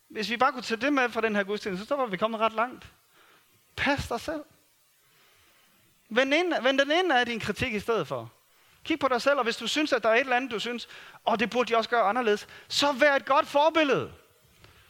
Hvis 0.07 0.29
vi 0.29 0.37
bare 0.37 0.51
kunne 0.51 0.61
tage 0.61 0.81
det 0.81 0.93
med 0.93 1.09
fra 1.09 1.21
den 1.21 1.35
her 1.35 1.43
gudstjeneste, 1.43 1.87
så 1.87 1.95
var 1.95 2.05
vi 2.05 2.17
kommet 2.17 2.39
ret 2.39 2.53
langt. 2.53 2.87
Pas 3.75 4.07
dig 4.07 4.19
selv. 4.19 4.43
Vend, 6.09 6.33
ind, 6.33 6.53
vend 6.63 6.79
den 6.79 6.91
ind 6.91 7.11
af 7.11 7.25
din 7.25 7.39
kritik 7.39 7.73
i 7.73 7.79
stedet 7.79 8.07
for. 8.07 8.31
Kig 8.83 8.99
på 8.99 9.07
dig 9.07 9.21
selv, 9.21 9.37
og 9.37 9.43
hvis 9.43 9.57
du 9.57 9.67
synes, 9.67 9.93
at 9.93 10.03
der 10.03 10.09
er 10.09 10.13
et 10.13 10.19
eller 10.19 10.35
andet, 10.35 10.51
du 10.51 10.59
synes, 10.59 10.85
og 11.13 11.31
oh, 11.33 11.39
det 11.39 11.49
burde 11.49 11.71
de 11.73 11.77
også 11.77 11.89
gøre 11.89 12.01
anderledes, 12.01 12.47
så 12.67 12.91
vær 12.91 13.15
et 13.15 13.25
godt 13.25 13.47
forbillede. 13.47 14.13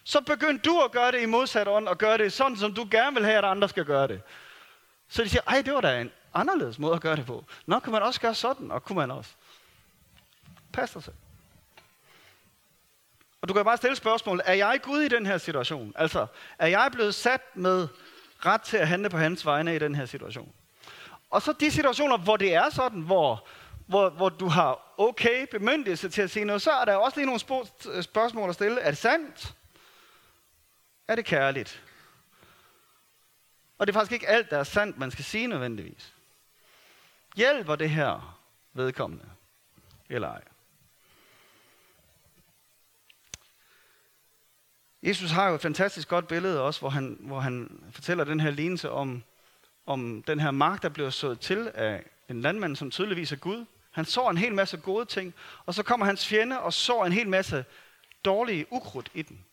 Så 0.08 0.22
begynd 0.22 0.60
du 0.60 0.82
at 0.82 0.92
gøre 0.92 1.12
det 1.12 1.22
i 1.22 1.26
modsat 1.26 1.68
ånd, 1.68 1.88
og 1.88 1.98
gøre 1.98 2.18
det 2.18 2.34
sådan, 2.34 2.58
som 2.58 2.74
du 2.74 2.88
gerne 2.92 3.16
vil 3.16 3.26
have, 3.26 3.38
at 3.38 3.46
andre 3.46 3.70
skal 3.70 3.86
gøre 3.86 4.08
det. 4.08 4.22
Så 5.08 5.24
de 5.24 5.30
siger, 5.30 5.42
ej, 5.48 5.62
det 5.62 5.74
var 5.74 5.82
da 5.82 6.02
en 6.02 6.12
anderledes 6.34 6.80
måde 6.80 6.96
at 6.96 7.02
gøre 7.02 7.16
det 7.16 7.26
på. 7.26 7.46
Nå, 7.66 7.80
kan 7.80 7.92
man 7.92 8.02
også 8.04 8.22
gøre 8.22 8.36
sådan, 8.36 8.72
og 8.72 8.84
kunne 8.84 8.96
man 8.96 9.12
også. 9.12 9.32
Pas 10.74 10.92
dig 10.92 11.04
selv. 11.04 11.16
Og 13.42 13.50
du 13.50 13.54
kan 13.54 13.66
bare 13.66 13.78
stille 13.78 13.96
spørgsmålet, 13.96 14.44
er 14.46 14.54
jeg 14.54 14.80
Gud 14.84 15.02
i 15.02 15.08
den 15.08 15.26
her 15.26 15.38
situation? 15.38 15.94
Altså, 15.96 16.28
er 16.60 16.68
jeg 16.68 16.90
blevet 16.92 17.16
sat 17.16 17.42
med 17.54 17.88
ret 18.46 18.62
til 18.62 18.78
at 18.78 18.88
handle 18.88 19.10
på 19.10 19.18
hans 19.18 19.46
vegne 19.46 19.76
i 19.76 19.80
den 19.80 19.96
her 19.96 20.06
situation? 20.06 20.52
Og 21.30 21.42
så 21.42 21.54
de 21.54 21.72
situationer, 21.72 22.18
hvor 22.18 22.38
det 22.38 22.54
er 22.54 22.70
sådan, 22.70 23.02
hvor, 23.02 23.48
hvor, 23.88 24.10
hvor 24.10 24.30
du 24.30 24.48
har 24.48 24.94
okay 24.98 25.48
bemyndigelse 25.52 26.10
til 26.10 26.22
at 26.22 26.32
sige 26.32 26.46
noget, 26.46 26.62
så 26.62 26.72
er 26.72 26.86
der 26.86 26.96
også 26.96 27.20
lige 27.20 27.26
nogle 27.26 27.40
spørgsmål 28.04 28.50
at 28.50 28.56
stille. 28.56 28.82
Er 28.82 28.92
det 28.92 28.98
sandt? 28.98 29.55
Er 31.08 31.16
det 31.16 31.26
kærligt? 31.26 31.84
Og 33.78 33.88
det 33.88 33.94
er 33.94 34.00
faktisk 34.00 34.12
ikke 34.12 34.28
alt, 34.28 34.50
der 34.50 34.58
er 34.58 34.64
sandt, 34.64 34.98
man 34.98 35.12
skal 35.12 35.26
sige 35.26 35.48
nødvendigvis. 35.48 36.14
Hjælper 37.36 37.76
det 37.76 37.90
her 37.90 38.40
vedkommende? 38.74 39.26
Eller 40.10 40.28
ej? 40.28 40.42
Jesus 45.04 45.32
har 45.32 45.50
jo 45.50 45.56
et 45.56 45.62
fantastisk 45.62 46.08
godt 46.08 46.28
billede 46.28 46.62
også, 46.62 46.80
hvor 46.80 46.90
han, 46.90 47.18
hvor 47.20 47.40
han 47.40 47.84
fortæller 47.92 48.24
den 48.24 48.40
her 48.40 48.52
lignelse 48.52 48.92
om, 48.92 49.24
om 49.86 50.24
den 50.28 50.40
her 50.40 50.52
mark, 50.52 50.82
der 50.82 50.90
bliver 50.90 51.10
sået 51.10 51.40
til 51.40 51.72
af 51.74 52.04
en 52.30 52.42
landmand, 52.42 52.76
som 52.76 52.92
tydeligvis 52.92 53.32
er 53.32 53.36
Gud. 53.36 53.66
Han 53.92 54.06
så 54.06 54.30
en 54.30 54.38
hel 54.38 54.56
masse 54.56 54.78
gode 54.78 55.06
ting, 55.06 55.34
og 55.66 55.74
så 55.74 55.84
kommer 55.84 56.06
hans 56.06 56.28
fjende 56.28 56.60
og 56.60 56.74
så 56.74 57.04
en 57.04 57.12
hel 57.12 57.30
masse 57.30 57.66
dårlige 58.26 58.66
ukrudt 58.72 59.12
i 59.14 59.22
den. 59.22 59.46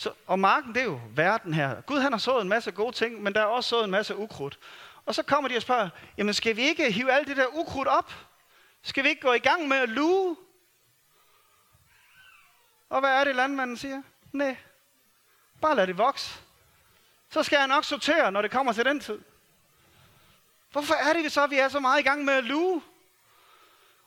Så, 0.00 0.12
og 0.26 0.38
marken, 0.38 0.74
det 0.74 0.80
er 0.80 0.84
jo 0.84 1.00
verden 1.14 1.54
her. 1.54 1.80
Gud 1.80 2.00
han 2.00 2.12
har 2.12 2.18
sået 2.18 2.42
en 2.42 2.48
masse 2.48 2.70
gode 2.70 2.92
ting, 2.92 3.22
men 3.22 3.34
der 3.34 3.40
er 3.40 3.44
også 3.44 3.68
sået 3.68 3.84
en 3.84 3.90
masse 3.90 4.16
ukrudt. 4.16 4.58
Og 5.06 5.14
så 5.14 5.22
kommer 5.22 5.48
de 5.48 5.56
og 5.56 5.62
spørger, 5.62 5.88
jamen 6.16 6.34
skal 6.34 6.56
vi 6.56 6.62
ikke 6.62 6.92
hive 6.92 7.12
alt 7.12 7.28
det 7.28 7.36
der 7.36 7.46
ukrudt 7.46 7.88
op? 7.88 8.12
Skal 8.82 9.04
vi 9.04 9.08
ikke 9.08 9.20
gå 9.20 9.32
i 9.32 9.38
gang 9.38 9.68
med 9.68 9.76
at 9.76 9.88
luge 9.88 10.36
Og 12.88 13.00
hvad 13.00 13.10
er 13.10 13.24
det, 13.24 13.36
landmanden 13.36 13.76
siger? 13.76 14.02
Nej, 14.32 14.56
bare 15.60 15.76
lad 15.76 15.86
det 15.86 15.98
vokse. 15.98 16.40
Så 17.30 17.42
skal 17.42 17.56
jeg 17.56 17.68
nok 17.68 17.84
sortere, 17.84 18.32
når 18.32 18.42
det 18.42 18.50
kommer 18.50 18.72
til 18.72 18.84
den 18.84 19.00
tid. 19.00 19.18
Hvorfor 20.72 20.94
er 20.94 21.12
det 21.12 21.32
så, 21.32 21.44
at 21.44 21.50
vi 21.50 21.58
er 21.58 21.68
så 21.68 21.80
meget 21.80 22.00
i 22.00 22.02
gang 22.02 22.24
med 22.24 22.34
at 22.34 22.44
luge? 22.44 22.82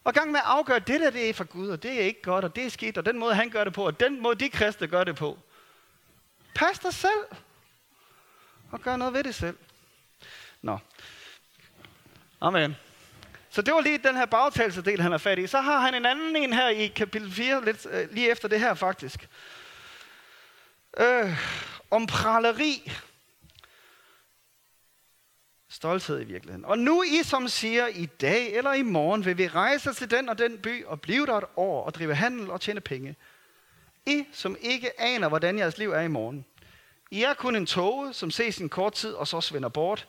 Og 0.04 0.14
i 0.14 0.18
gang 0.18 0.32
med 0.32 0.40
at 0.40 0.46
afgøre, 0.46 0.76
at 0.76 0.88
det 0.88 1.02
der 1.02 1.10
det 1.10 1.30
er 1.30 1.34
for 1.34 1.44
Gud, 1.44 1.70
og 1.70 1.84
det 1.84 1.94
er 1.94 2.06
ikke 2.06 2.22
godt, 2.22 2.46
og 2.46 2.56
det 2.56 2.66
er 2.66 2.70
skidt, 2.70 2.98
og 2.98 3.06
den 3.06 3.20
måde 3.20 3.36
han 3.36 3.50
gør 3.50 3.64
det 3.64 3.74
på, 3.74 3.86
og 3.86 4.00
den 4.00 4.22
måde 4.22 4.36
de 4.36 4.50
kristne 4.50 4.88
gør 4.88 5.04
det 5.04 5.16
på. 5.16 5.40
Pas 6.56 6.80
dig 6.80 6.94
selv, 6.94 7.26
og 8.72 8.82
gør 8.82 8.96
noget 8.96 9.14
ved 9.14 9.24
det 9.24 9.36
selv. 9.36 9.58
Nå. 10.62 10.78
Amen. 12.42 12.76
Så 13.50 13.62
det 13.62 13.74
var 13.74 13.82
lige 13.82 13.98
den 13.98 14.16
her 14.16 14.26
bagtagelse 14.26 15.02
han 15.02 15.14
er 15.14 15.18
fat 15.18 15.40
i. 15.40 15.48
Så 15.48 15.62
har 15.62 15.80
han 15.80 15.96
en 15.96 16.06
anden 16.06 16.36
en 16.36 16.54
her 16.54 16.70
i 16.70 16.88
kapitel 16.88 17.32
4, 17.32 17.66
lidt, 17.66 17.88
øh, 17.92 18.12
lige 18.12 18.32
efter 18.32 18.48
det 18.48 18.60
her 18.60 18.74
faktisk. 18.74 19.30
Øh, 20.98 21.38
om 21.92 22.08
praleri. 22.08 22.92
Stolthed 25.70 26.22
i 26.22 26.24
virkeligheden. 26.24 26.66
Og 26.66 26.80
nu 26.80 27.04
I 27.04 27.24
som 27.24 27.48
siger, 27.48 27.88
i 27.88 28.06
dag 28.06 28.54
eller 28.54 28.74
i 28.74 28.82
morgen 28.82 29.26
vil 29.26 29.38
vi 29.38 29.48
rejse 29.48 29.94
til 29.94 30.12
den 30.12 30.30
og 30.30 30.38
den 30.38 30.58
by 30.58 30.86
og 30.86 31.02
blive 31.02 31.26
der 31.26 31.38
et 31.38 31.46
år 31.56 31.84
og 31.84 31.94
drive 31.94 32.16
handel 32.16 32.52
og 32.52 32.62
tjene 32.62 32.82
penge. 32.82 33.16
I 34.06 34.26
som 34.32 34.56
ikke 34.62 35.02
aner, 35.02 35.30
hvordan 35.30 35.60
jeres 35.60 35.78
liv 35.78 35.92
er 35.92 36.02
i 36.02 36.08
morgen. 36.08 36.46
I 37.12 37.24
er 37.24 37.34
kun 37.34 37.56
en 37.56 37.66
tåge, 37.66 38.14
som 38.14 38.32
ses 38.32 38.58
en 38.58 38.70
kort 38.70 38.94
tid 38.94 39.14
og 39.14 39.28
så 39.28 39.42
svinder 39.42 39.70
bort. 39.70 40.08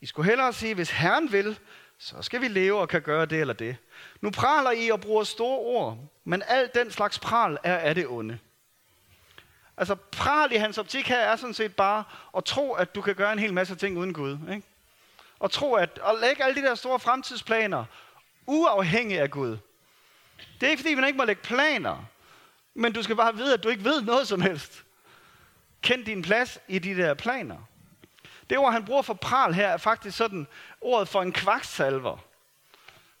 I 0.00 0.06
skulle 0.06 0.28
hellere 0.28 0.52
sige, 0.52 0.74
hvis 0.74 0.90
Herren 0.90 1.32
vil, 1.32 1.58
så 1.98 2.22
skal 2.22 2.40
vi 2.40 2.48
leve 2.48 2.78
og 2.78 2.88
kan 2.88 3.02
gøre 3.02 3.26
det 3.26 3.40
eller 3.40 3.54
det. 3.54 3.76
Nu 4.20 4.30
praler 4.30 4.70
I 4.70 4.90
og 4.90 5.00
bruger 5.00 5.24
store 5.24 5.58
ord, 5.58 5.98
men 6.24 6.42
alt 6.46 6.74
den 6.74 6.90
slags 6.90 7.18
pral 7.18 7.58
er 7.64 7.76
af 7.76 7.94
det 7.94 8.06
onde. 8.08 8.38
Altså 9.76 9.94
pral 9.94 10.52
i 10.52 10.56
hans 10.56 10.78
optik 10.78 11.08
her 11.08 11.18
er 11.18 11.36
sådan 11.36 11.54
set 11.54 11.76
bare 11.76 12.04
at 12.36 12.44
tro, 12.44 12.72
at 12.72 12.94
du 12.94 13.00
kan 13.00 13.14
gøre 13.14 13.32
en 13.32 13.38
hel 13.38 13.54
masse 13.54 13.74
ting 13.74 13.98
uden 13.98 14.12
Gud. 14.12 14.38
Ikke? 14.50 14.62
Og 15.38 15.50
tro, 15.50 15.74
at 15.74 16.00
at 16.04 16.20
lægge 16.20 16.44
alle 16.44 16.62
de 16.62 16.66
der 16.66 16.74
store 16.74 17.00
fremtidsplaner 17.00 17.84
uafhængig 18.46 19.20
af 19.20 19.30
Gud. 19.30 19.56
Det 20.60 20.66
er 20.66 20.70
ikke 20.70 20.82
fordi, 20.82 20.94
man 20.94 21.06
ikke 21.06 21.16
må 21.16 21.24
lægge 21.24 21.42
planer, 21.42 22.04
men 22.78 22.92
du 22.92 23.02
skal 23.02 23.16
bare 23.16 23.36
vide, 23.36 23.54
at 23.54 23.62
du 23.62 23.68
ikke 23.68 23.84
ved 23.84 24.02
noget 24.02 24.28
som 24.28 24.40
helst. 24.40 24.84
Kend 25.82 26.04
din 26.04 26.22
plads 26.22 26.58
i 26.68 26.78
de 26.78 26.96
der 26.96 27.14
planer. 27.14 27.56
Det 28.50 28.58
ord, 28.58 28.72
han 28.72 28.84
bruger 28.84 29.02
for 29.02 29.14
pral 29.14 29.54
her, 29.54 29.68
er 29.68 29.76
faktisk 29.76 30.16
sådan 30.16 30.46
ordet 30.80 31.08
for 31.08 31.22
en 31.22 31.32
kvaksalver. 31.32 32.24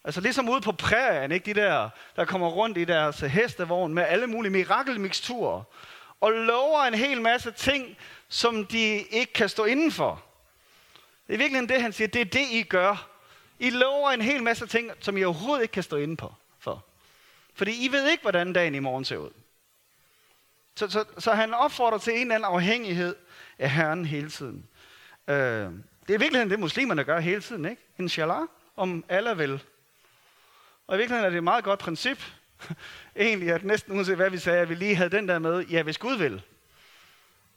Altså 0.04 0.20
ligesom 0.20 0.48
ude 0.48 0.60
på 0.60 0.72
prærien, 0.72 1.32
ikke? 1.32 1.54
De 1.54 1.60
der, 1.60 1.90
der 2.16 2.24
kommer 2.24 2.48
rundt 2.48 2.78
i 2.78 2.84
deres 2.84 3.20
hestevogn 3.20 3.94
med 3.94 4.02
alle 4.02 4.26
mulige 4.26 4.52
mirakelmiksturer. 4.52 5.62
Og 6.20 6.32
lover 6.32 6.82
en 6.82 6.94
hel 6.94 7.22
masse 7.22 7.50
ting, 7.50 7.96
som 8.28 8.66
de 8.66 9.02
ikke 9.02 9.32
kan 9.32 9.48
stå 9.48 9.64
indenfor. 9.64 10.22
Det 11.26 11.34
er 11.34 11.38
virkelig 11.38 11.68
det, 11.68 11.82
han 11.82 11.92
siger. 11.92 12.08
Det 12.08 12.20
er 12.20 12.24
det, 12.24 12.46
I 12.50 12.62
gør. 12.62 13.08
I 13.58 13.70
lover 13.70 14.10
en 14.10 14.22
hel 14.22 14.42
masse 14.42 14.66
ting, 14.66 14.90
som 15.00 15.16
I 15.16 15.24
overhovedet 15.24 15.62
ikke 15.62 15.72
kan 15.72 15.82
stå 15.82 15.96
inde 15.96 16.16
på. 16.16 16.34
For. 16.58 16.84
Fordi 17.54 17.84
I 17.84 17.92
ved 17.92 18.10
ikke, 18.10 18.22
hvordan 18.22 18.52
dagen 18.52 18.74
i 18.74 18.78
morgen 18.78 19.04
ser 19.04 19.16
ud. 19.16 19.30
Så, 20.78 20.90
så, 20.90 21.04
så 21.18 21.32
han 21.32 21.54
opfordrer 21.54 21.98
til 21.98 22.12
en 22.12 22.20
eller 22.20 22.34
anden 22.34 22.54
afhængighed 22.54 23.14
af 23.58 23.70
Herren 23.70 24.04
hele 24.04 24.30
tiden. 24.30 24.66
Øh, 25.28 25.36
det 26.06 26.14
er 26.14 26.18
virkelig 26.18 26.50
det, 26.50 26.58
muslimerne 26.58 27.04
gør 27.04 27.20
hele 27.20 27.40
tiden, 27.40 27.64
ikke? 27.64 27.82
Inshallah, 27.98 28.40
om 28.76 29.04
alle 29.08 29.36
vil. 29.36 29.62
Og 30.86 30.96
i 30.96 30.98
virkeligheden 30.98 31.24
er 31.24 31.30
det 31.30 31.36
et 31.36 31.44
meget 31.44 31.64
godt 31.64 31.80
princip, 31.80 32.18
egentlig, 33.16 33.52
at 33.52 33.64
næsten 33.64 33.96
uanset 33.96 34.16
hvad 34.16 34.30
vi 34.30 34.38
sagde, 34.38 34.60
at 34.60 34.68
vi 34.68 34.74
lige 34.74 34.94
havde 34.94 35.10
den 35.10 35.28
der 35.28 35.38
med, 35.38 35.60
ja, 35.60 35.82
hvis 35.82 35.98
Gud 35.98 36.16
vil, 36.16 36.42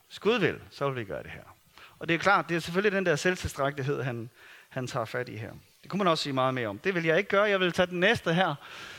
hvis 0.07 0.19
Gud 0.19 0.39
vil, 0.39 0.59
så 0.71 0.89
vil 0.89 0.95
vi 0.99 1.03
gøre 1.03 1.23
det 1.23 1.31
her. 1.31 1.55
Og 1.99 2.07
det 2.07 2.13
er 2.13 2.19
klart, 2.19 2.49
det 2.49 2.55
er 2.55 2.59
selvfølgelig 2.59 2.97
den 2.97 3.05
der 3.05 3.15
selvtilstrækkelighed, 3.15 4.01
han, 4.01 4.29
han 4.69 4.87
tager 4.87 5.05
fat 5.05 5.29
i 5.29 5.35
her. 5.35 5.51
Det 5.81 5.89
kunne 5.89 5.97
man 5.97 6.07
også 6.07 6.23
sige 6.23 6.33
meget 6.33 6.53
mere 6.53 6.67
om. 6.67 6.77
Det 6.77 6.95
vil 6.95 7.05
jeg 7.05 7.17
ikke 7.17 7.29
gøre. 7.29 7.43
Jeg 7.43 7.59
vil 7.59 7.71
tage 7.71 7.87
den 7.87 7.99
næste 7.99 8.33
her, 8.33 8.55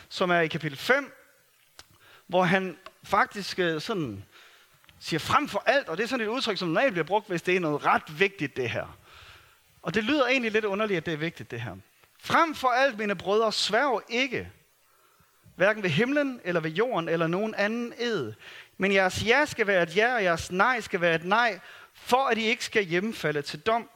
som 0.09 0.31
er 0.31 0.41
i 0.41 0.49
kapitel 0.49 0.79
5, 0.79 1.13
hvor 2.27 2.43
han 2.43 2.77
faktisk 3.05 3.59
øh, 3.59 3.81
sådan 3.81 4.25
siger 5.01 5.21
frem 5.21 5.49
for 5.49 5.63
alt, 5.67 5.89
og 5.89 5.97
det 5.97 6.03
er 6.03 6.09
sådan 6.09 6.27
et 6.27 6.31
udtryk, 6.31 6.59
som 6.59 6.69
normalt 6.69 6.93
bliver 6.93 7.05
brugt, 7.05 7.29
hvis 7.29 7.43
det 7.43 7.57
er 7.57 7.61
noget 7.61 7.87
ret 7.87 8.19
vigtigt, 8.19 8.57
det 8.57 8.71
her. 8.71 8.99
Og 9.83 9.95
det 9.95 10.05
lyder 10.05 10.27
egentlig 10.27 10.53
lidt 10.53 10.65
underligt, 10.65 10.97
at 10.97 11.07
det 11.07 11.15
er 11.15 11.19
vigtigt, 11.19 11.51
det 11.51 11.61
her. 11.61 11.77
Frem 12.21 12.55
for 12.55 12.69
alt, 12.69 12.99
mine 12.99 13.15
brødre, 13.17 13.53
sværg 13.53 14.03
ikke, 14.09 14.51
hverken 15.57 15.83
ved 15.83 15.91
himlen, 15.91 16.41
eller 16.45 16.61
ved 16.61 16.71
jorden, 16.71 17.09
eller 17.09 17.27
nogen 17.27 17.55
anden 17.55 17.95
ed. 17.99 18.33
Men 18.79 18.93
jeres 18.93 19.27
ja 19.27 19.45
skal 19.47 19.67
være 19.67 19.83
et 19.83 19.97
ja, 19.97 20.15
og 20.15 20.25
jeres 20.25 20.53
nej 20.53 20.81
skal 20.81 21.01
være 21.01 21.15
et 21.15 21.25
nej, 21.25 21.61
for 21.95 22.27
at 22.27 22.39
I 22.39 22.43
ikke 22.43 22.65
skal 22.65 22.85
hjemfalde 22.85 23.43
til 23.43 23.61
dom. 23.61 23.91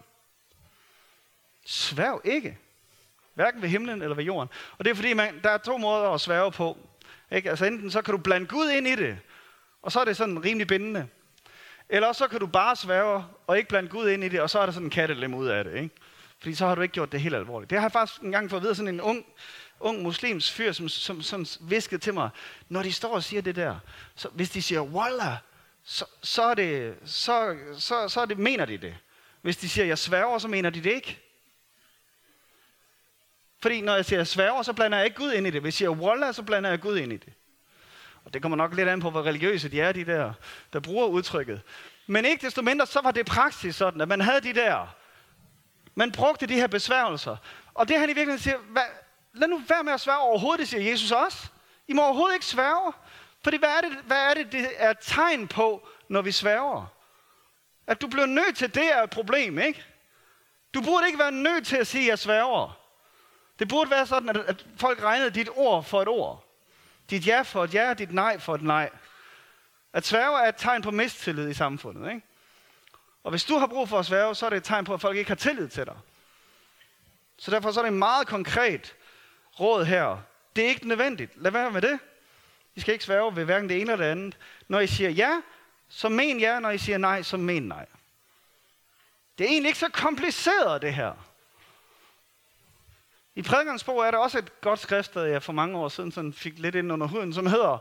Sværg 1.67 2.21
ikke. 2.25 2.59
Hverken 3.35 3.63
ved 3.63 3.69
himlen 3.69 4.03
eller 4.03 4.17
ved 4.17 4.25
jorden. 4.25 4.49
Og 4.79 4.85
det 4.85 4.91
er 4.91 4.95
fordi, 4.95 5.13
man, 5.13 5.41
der 5.43 5.51
er 5.51 5.59
to 5.59 5.79
måder 5.79 6.11
at 6.11 6.21
sværge 6.21 6.53
på. 6.53 6.79
Ikke? 7.31 7.51
Altså 7.51 7.65
enten 7.65 7.91
så 7.91 8.03
kan 8.03 8.13
du 8.13 8.19
blande 8.19 8.47
Gud 8.47 8.71
ind 8.71 8.87
i 8.87 8.97
det, 8.97 9.19
og 9.83 9.93
så 9.93 10.01
er 10.01 10.05
det 10.05 10.17
sådan 10.17 10.45
rimelig 10.45 10.67
bindende. 10.67 11.09
Eller 11.89 12.13
så 12.13 12.29
kan 12.29 12.41
du 12.41 12.47
bare 12.47 12.77
sværge 12.77 13.25
og 13.47 13.59
ikke 13.59 13.69
blande 13.69 13.89
Gud 13.89 14.09
ind 14.09 14.25
i 14.25 14.29
det, 14.29 14.41
og 14.41 14.51
så 14.51 14.59
er 14.59 14.67
der 14.67 14.73
sådan 14.73 14.87
en 14.87 14.91
kattelem 14.91 15.35
ud 15.35 15.47
af 15.47 15.65
det. 15.65 15.75
Ikke? 15.75 15.91
Fordi 16.39 16.55
så 16.55 16.67
har 16.67 16.75
du 16.75 16.83
ikke 16.83 16.93
gjort 16.93 17.13
det 17.13 17.21
helt 17.21 17.35
alvorligt. 17.35 17.71
Det 17.71 17.79
har 17.79 17.85
jeg 17.85 17.93
faktisk 17.93 18.21
engang 18.21 18.51
fået 18.51 18.61
at 18.61 18.65
vide 18.65 18.75
sådan 18.75 18.95
en 18.95 19.01
ung, 19.01 19.27
ung 19.81 20.03
muslims 20.03 20.53
fyr, 20.53 20.73
som, 20.73 20.89
som, 20.89 21.23
som 21.23 21.47
viskede 21.61 22.01
til 22.01 22.15
mig, 22.15 22.31
når 22.69 22.83
de 22.83 22.93
står 22.93 23.15
og 23.15 23.23
siger 23.23 23.43
det 23.43 23.57
der, 23.57 23.77
så 24.15 24.29
hvis 24.29 24.51
de 24.51 24.63
siger, 24.63 24.81
Wallah, 24.81 25.37
så, 25.85 26.05
så, 26.23 26.43
er 26.43 26.55
det, 26.55 26.95
så, 27.05 27.57
så, 27.79 28.09
så 28.09 28.21
er 28.21 28.27
det, 28.27 28.39
mener 28.39 28.65
de 28.65 28.79
det. 28.79 28.97
Hvis 29.43 29.57
de 29.57 29.69
siger, 29.69 29.85
jeg 29.85 29.99
sværger, 29.99 30.39
så 30.39 30.49
mener 30.49 30.71
de 30.71 30.83
det 30.83 30.93
ikke. 30.93 31.26
Fordi 33.67 33.81
når 33.81 33.95
jeg 33.95 34.05
siger 34.05 34.25
sværger, 34.25 34.63
så 34.63 34.73
blander 34.73 34.99
jeg 34.99 35.05
ikke 35.05 35.17
Gud 35.17 35.33
ind 35.33 35.47
i 35.47 35.51
det. 35.51 35.61
Hvis 35.61 35.81
jeg 35.81 35.89
siger 35.89 35.91
Wallah, 35.91 36.35
så 36.35 36.43
blander 36.43 36.71
jeg 36.71 36.81
Gud 36.81 36.99
ind 36.99 37.13
i 37.13 37.17
det. 37.17 37.33
Og 38.25 38.35
det 38.35 38.43
kommer 38.43 38.57
nok 38.57 38.75
lidt 38.75 38.89
an 38.89 39.01
på, 39.01 39.11
hvor 39.11 39.23
religiøse 39.23 39.69
de 39.69 39.81
er, 39.81 39.93
de 39.93 40.05
der, 40.05 40.33
der 40.73 40.81
bruger 40.81 41.07
udtrykket. 41.07 41.61
Men 42.07 42.25
ikke 42.25 42.47
desto 42.47 42.63
mindre, 42.63 42.87
så 42.87 43.01
var 43.03 43.11
det 43.11 43.27
praksis 43.27 43.77
sådan, 43.77 44.01
at 44.01 44.09
man 44.09 44.21
havde 44.21 44.41
de 44.41 44.53
der, 44.53 44.95
man 45.95 46.13
brugte 46.13 46.47
de 46.47 46.55
her 46.55 46.67
besværgelser. 46.67 47.37
Og 47.75 47.89
det 47.89 47.99
han 47.99 48.11
i 48.11 48.13
virkeligheden 48.13 48.43
siger, 48.43 48.59
hvad, 48.59 48.83
lad 49.35 49.49
nu 49.49 49.63
være 49.69 49.83
med 49.83 49.93
at 49.93 50.01
sværge 50.01 50.21
overhovedet, 50.21 50.61
det 50.61 50.69
siger 50.69 50.91
Jesus 50.91 51.13
også. 51.13 51.49
I 51.89 51.93
må 51.93 52.03
overhovedet 52.03 52.35
ikke 52.35 52.47
sværge. 52.47 52.93
Fordi 53.45 53.57
hvad 53.57 53.69
er 53.69 53.81
det, 53.81 53.99
hvad 54.07 54.31
er 54.31 54.35
det, 54.35 54.53
det 54.53 54.69
er 54.77 54.93
tegn 54.93 55.49
på, 55.49 55.89
når 56.09 56.23
vi 56.23 56.33
sværger? 56.33 56.87
At 57.87 58.01
du 58.01 58.07
bliver 58.07 58.27
nødt 58.27 58.57
til, 58.57 58.75
det 58.75 58.93
er 58.93 59.03
et 59.03 59.11
problem, 59.11 59.59
ikke? 59.59 59.85
Du 60.75 60.81
burde 60.81 61.07
ikke 61.07 61.19
være 61.19 61.33
nødt 61.33 61.67
til 61.67 61.77
at 61.77 61.87
sige, 61.87 62.05
at 62.05 62.09
jeg 62.09 62.19
sværger. 62.19 62.86
Det 63.59 63.69
burde 63.69 63.91
være 63.91 64.07
sådan, 64.07 64.29
at, 64.29 64.37
at 64.37 64.67
folk 64.77 65.03
regnede 65.03 65.31
dit 65.31 65.49
ord 65.55 65.85
for 65.85 66.03
et 66.03 66.09
ord. 66.09 66.45
Dit 67.11 67.27
ja 67.27 67.43
for 67.43 67.65
et 67.65 67.75
ja, 67.75 67.95
dit 67.95 68.13
nej 68.13 68.39
for 68.39 68.55
et 68.55 68.63
nej. 68.63 68.91
At 69.93 70.07
sværge 70.07 70.41
er 70.45 70.49
et 70.49 70.57
tegn 70.57 70.83
på 70.83 70.91
mistillid 70.91 71.49
i 71.49 71.55
samfundet. 71.55 72.09
Ikke? 72.09 72.27
Og 73.25 73.31
hvis 73.31 73.45
du 73.45 73.59
har 73.59 73.67
brug 73.67 73.89
for 73.89 73.99
at 73.99 74.07
sværge, 74.07 74.35
så 74.35 74.47
er 74.47 74.51
det 74.51 74.57
et 74.57 74.65
tegn 74.65 74.85
på, 74.85 74.95
at 74.95 75.01
folk 75.01 75.17
ikke 75.17 75.31
har 75.31 75.35
tillid 75.35 75.69
til 75.69 75.87
dig. 75.87 75.97
Så 77.39 77.51
derfor 77.51 77.73
så 77.73 77.81
er 77.81 77.85
det 77.85 77.93
en 77.93 77.99
meget 77.99 78.27
konkret 78.27 78.95
råd 79.61 79.85
her. 79.85 80.19
Det 80.57 80.65
er 80.65 80.69
ikke 80.69 80.89
nødvendigt. 80.89 81.33
Lad 81.43 81.51
være 81.51 81.71
med 81.71 81.83
det. 81.83 81.99
I 82.75 82.81
skal 82.81 82.93
ikke 82.93 83.05
sværge 83.05 83.37
ved 83.37 83.45
hverken 83.45 83.69
det 83.69 83.81
ene 83.81 83.93
eller 83.93 84.05
det 84.05 84.11
andet. 84.11 84.37
Når 84.69 84.81
I 84.81 84.87
siger 84.87 85.11
ja, 85.11 85.41
så 85.89 86.09
men 86.09 86.41
ja. 86.41 86.59
Når 86.59 86.71
I 86.71 86.79
siger 86.79 86.99
nej, 86.99 87.23
så 87.23 87.37
men 87.37 87.63
nej. 87.63 87.87
Det 89.39 89.45
er 89.45 89.49
egentlig 89.49 89.69
ikke 89.69 89.79
så 89.79 89.89
kompliceret, 89.89 90.83
det 90.83 90.95
her. 90.95 91.13
I 93.37 93.43
prædikernes 93.43 93.85
bog 93.85 94.07
er 94.07 94.11
der 94.11 94.19
også 94.19 94.39
et 94.39 94.61
godt 94.61 94.81
skrift, 94.81 95.15
der 95.15 95.25
jeg 95.25 95.43
for 95.43 95.53
mange 95.53 95.79
år 95.79 95.89
siden 95.89 96.13
sådan 96.13 96.33
fik 96.33 96.59
lidt 96.59 96.75
ind 96.75 96.93
under 96.93 97.07
huden, 97.07 97.35
som 97.35 97.47
hedder, 97.47 97.79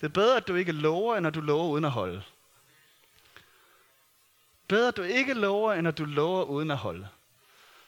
det 0.00 0.06
er 0.06 0.12
bedre, 0.12 0.36
at 0.36 0.48
du 0.48 0.54
ikke 0.54 0.72
lover, 0.72 1.16
end 1.16 1.26
at 1.26 1.34
du 1.34 1.40
lover 1.40 1.68
uden 1.68 1.84
at 1.84 1.90
holde. 1.90 2.22
Bedre, 4.68 4.88
at 4.88 4.96
du 4.96 5.02
ikke 5.02 5.34
lover, 5.34 5.72
end 5.72 5.88
at 5.88 5.98
du 5.98 6.04
lover 6.04 6.44
uden 6.44 6.70
at 6.70 6.76
holde. 6.76 7.08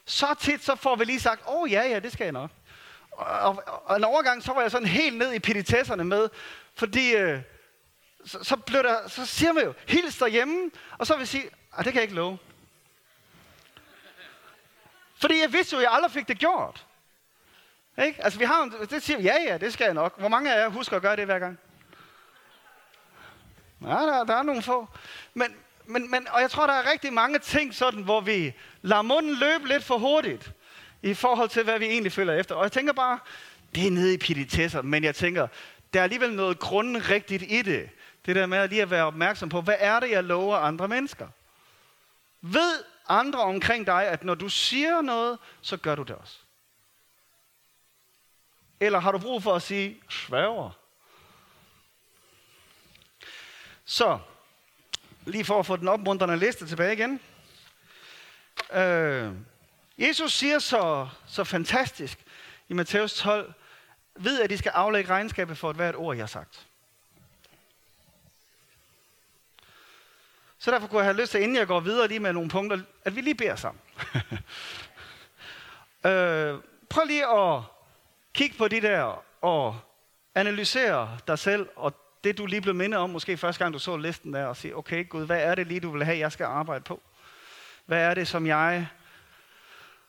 Så 0.05 0.27
tit, 0.41 0.65
så 0.65 0.75
får 0.75 0.97
vi 0.97 1.05
lige 1.05 1.21
sagt, 1.21 1.43
åh 1.49 1.63
oh, 1.63 1.73
ja, 1.73 1.83
ja, 1.83 1.99
det 1.99 2.13
skal 2.13 2.25
jeg 2.25 2.33
nok. 2.33 2.51
Og, 3.11 3.39
og, 3.39 3.83
og 3.85 3.97
en 3.97 4.05
overgang, 4.05 4.43
så 4.43 4.53
var 4.53 4.61
jeg 4.61 4.71
sådan 4.71 4.89
helt 4.89 5.19
ned 5.19 5.33
i 5.33 5.39
pittitesserne 5.39 6.05
med, 6.05 6.29
fordi 6.75 7.15
øh, 7.15 7.41
så, 8.25 8.45
så, 8.45 8.57
blev 8.57 8.83
der, 8.83 9.09
så 9.09 9.27
siger 9.27 9.53
man 9.53 9.65
jo, 9.65 9.75
hils 9.89 10.19
derhjemme, 10.19 10.71
og 10.99 11.07
så 11.07 11.15
vil 11.15 11.21
jeg 11.21 11.29
sige, 11.29 11.45
ah, 11.73 11.85
det 11.85 11.93
kan 11.93 11.95
jeg 11.95 12.03
ikke 12.03 12.15
love. 12.15 12.39
Fordi 15.25 15.41
jeg 15.41 15.53
vidste 15.53 15.75
jo, 15.75 15.79
at 15.79 15.83
jeg 15.83 15.93
aldrig 15.93 16.11
fik 16.11 16.29
det 16.29 16.39
gjort. 16.39 16.87
Ikke? 18.07 18.25
Altså, 18.25 18.39
vi 18.39 18.45
har, 18.45 18.87
det 18.91 19.03
siger 19.03 19.21
ja, 19.21 19.35
ja, 19.47 19.59
det 19.59 19.73
skal 19.73 19.85
jeg 19.85 19.95
nok. 19.95 20.19
Hvor 20.19 20.29
mange 20.29 20.55
af 20.55 20.61
jer 20.61 20.69
husker 20.69 20.97
at 20.97 21.03
gøre 21.03 21.17
det 21.17 21.25
hver 21.25 21.39
gang? 21.39 21.59
Ja, 23.83 23.89
der, 23.89 24.25
der 24.25 24.35
er 24.35 24.43
nogle 24.43 24.63
få. 24.63 24.89
Men, 25.35 25.47
men, 25.85 26.11
men, 26.11 26.29
og 26.31 26.41
jeg 26.41 26.51
tror, 26.51 26.67
der 26.67 26.73
er 26.75 26.91
rigtig 26.93 27.13
mange 27.13 27.39
ting 27.39 27.75
sådan, 27.75 28.03
hvor 28.03 28.21
vi 28.21 28.55
lader 28.83 29.03
munden 29.03 29.35
løbe 29.35 29.69
lidt 29.69 29.85
for 29.85 29.99
hurtigt 29.99 30.53
i 31.03 31.15
forhold 31.15 31.49
til, 31.49 31.65
hvad 31.65 31.79
vi 31.79 31.87
egentlig 31.87 32.13
føler 32.13 32.33
efter. 32.33 32.55
Og 32.55 32.63
jeg 32.63 32.73
tænker 32.73 32.93
bare, 32.93 33.19
det 33.75 33.87
er 33.87 33.91
nede 33.91 34.15
i 34.15 34.19
pititesser, 34.19 34.83
men 34.83 35.05
jeg 35.05 35.15
tænker, 35.15 35.47
der 35.95 36.01
er 36.01 36.05
alligevel 36.05 36.33
noget 36.33 36.59
grundrigtigt 36.59 37.43
i 37.43 37.63
det. 37.63 37.91
Det 38.27 38.37
der 38.37 38.47
med 38.47 38.69
lige 38.69 38.83
at 38.83 38.91
være 38.91 39.05
opmærksom 39.05 39.49
på, 39.49 39.61
hvad 39.61 39.77
er 39.79 40.01
det, 40.01 40.11
jeg 40.11 40.25
lover 40.25 40.57
andre 40.57 40.89
mennesker? 40.89 41.29
Ved 42.41 42.94
andre 43.09 43.41
omkring 43.41 43.87
dig, 43.87 44.07
at 44.07 44.25
når 44.25 44.35
du 44.35 44.49
siger 44.49 45.03
noget, 45.03 45.39
så 45.61 45.77
gør 45.77 45.95
du 45.95 46.03
det 46.03 46.17
også. 46.17 46.39
Eller 48.81 48.99
har 48.99 49.13
du 49.13 49.19
brug 49.19 49.43
for 49.43 49.55
at 49.55 49.63
sige, 49.63 50.01
svæver? 50.09 50.71
Så, 53.85 54.19
lige 55.25 55.45
for 55.45 55.59
at 55.59 55.67
få 55.67 55.77
den 55.77 55.89
opmuntrende 55.89 56.37
liste 56.37 56.67
tilbage 56.67 56.93
igen. 56.93 57.21
Øh, 58.73 59.33
Jesus 59.99 60.33
siger 60.33 60.59
så, 60.59 61.09
så 61.27 61.45
fantastisk 61.45 62.19
i 62.69 62.75
Matthæus 62.75 63.15
12, 63.15 63.55
ved 64.15 64.43
at 64.43 64.51
de 64.51 64.59
skal 64.59 64.71
aflægge 64.71 65.11
regnskabet 65.11 65.59
for 65.59 65.71
et 65.71 65.77
hvert 65.77 65.97
ord, 65.97 66.17
jeg 66.17 66.23
har 66.23 66.27
sagt. 66.27 66.67
Så 70.65 70.71
derfor 70.71 70.87
kunne 70.87 70.99
jeg 70.99 71.07
have 71.07 71.21
lyst 71.21 71.31
til, 71.31 71.43
inden 71.43 71.57
jeg 71.57 71.67
går 71.67 71.81
videre 71.81 72.09
lige 72.09 72.21
med 72.21 72.33
nogle 72.33 72.49
punkter, 72.49 72.79
at 73.05 73.17
vi 73.17 73.21
lige 73.21 73.35
beder 73.35 73.57
sammen. 73.57 73.81
øh, 76.07 76.59
prøv 76.91 77.05
lige 77.07 77.27
at 77.27 77.63
kigge 78.35 78.59
på 78.59 78.69
de 78.69 78.81
der 78.81 79.25
og 79.41 79.79
analysere 80.35 81.19
dig 81.27 81.39
selv 81.39 81.69
og 81.77 81.95
det, 82.25 82.39
du 82.39 82.47
lige 82.47 82.61
blev 82.61 82.75
mindet 82.75 83.01
om, 83.01 83.11
måske 83.11 83.37
første 83.37 83.65
gang 83.65 83.75
du 83.75 83.79
så 83.79 83.97
listen 83.97 84.35
der, 84.35 84.47
og 84.47 84.57
sige, 84.57 84.77
okay 84.77 85.09
Gud, 85.09 85.27
hvad 85.27 85.43
er 85.43 85.55
det 85.55 85.67
lige, 85.67 85.81
du 85.81 85.91
vil 85.91 86.05
have, 86.05 86.19
jeg 86.19 86.33
skal 86.33 86.45
arbejde 86.45 86.85
på? 86.85 87.03
Hvad 87.87 87.99
er 87.99 88.15
det, 88.15 88.29
som 88.29 88.47
jeg 88.47 88.89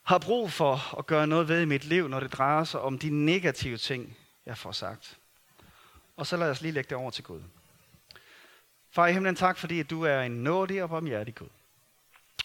har 0.04 0.18
brug 0.18 0.52
for 0.52 1.00
at 1.00 1.06
gøre 1.06 1.28
noget 1.28 1.48
ved 1.48 1.62
i 1.62 1.66
mit 1.66 1.86
liv, 1.86 2.08
når 2.08 2.20
det 2.20 2.34
drejer 2.34 2.64
sig 2.64 2.82
om 2.82 3.00
de 3.00 3.10
negative 3.10 3.78
ting, 3.78 4.18
jeg 4.46 4.58
får 4.58 4.72
sagt? 4.72 5.18
Og 6.18 6.28
så 6.28 6.38
lad 6.38 6.50
os 6.50 6.62
lige 6.62 6.72
lægge 6.72 6.90
det 6.90 6.98
over 6.98 7.12
til 7.12 7.24
Gud. 7.24 7.42
Far 8.96 9.08
i 9.08 9.14
himlen, 9.14 9.36
tak 9.36 9.58
fordi 9.58 9.80
at 9.80 9.90
du 9.90 10.02
er 10.02 10.22
en 10.22 10.32
nådig 10.32 10.84
og 10.84 10.90
barmhjertig 10.90 11.36
Gud. 11.36 11.48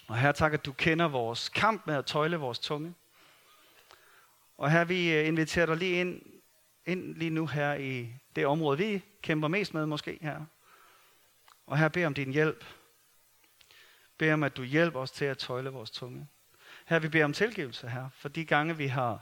Og 0.08 0.18
her 0.18 0.32
tak, 0.32 0.54
at 0.54 0.66
du 0.66 0.72
kender 0.72 1.08
vores 1.08 1.48
kamp 1.48 1.86
med 1.86 1.94
at 1.94 2.06
tøjle 2.06 2.36
vores 2.36 2.58
tunge. 2.58 2.94
Og 4.58 4.70
her 4.70 4.84
vi 4.84 5.12
øh, 5.12 5.26
inviterer 5.26 5.66
dig 5.66 5.76
lige 5.76 6.00
ind, 6.00 6.22
ind 6.86 7.14
lige 7.14 7.30
nu 7.30 7.46
her 7.46 7.74
i 7.74 8.08
det 8.36 8.46
område, 8.46 8.78
vi 8.78 9.02
kæmper 9.22 9.48
mest 9.48 9.74
med 9.74 9.86
måske 9.86 10.18
her. 10.22 10.44
Og 11.66 11.78
her 11.78 11.88
beder 11.88 12.06
om 12.06 12.14
din 12.14 12.32
hjælp. 12.32 12.64
Beder 14.18 14.34
om, 14.34 14.42
at 14.42 14.56
du 14.56 14.62
hjælper 14.62 15.00
os 15.00 15.10
til 15.10 15.24
at 15.24 15.38
tøjle 15.38 15.70
vores 15.70 15.90
tunge. 15.90 16.28
Her 16.86 16.98
vi 16.98 17.08
beder 17.08 17.24
om 17.24 17.32
tilgivelse 17.32 17.88
her, 17.88 18.08
for 18.14 18.28
de 18.28 18.44
gange 18.44 18.76
vi 18.76 18.86
har 18.86 19.20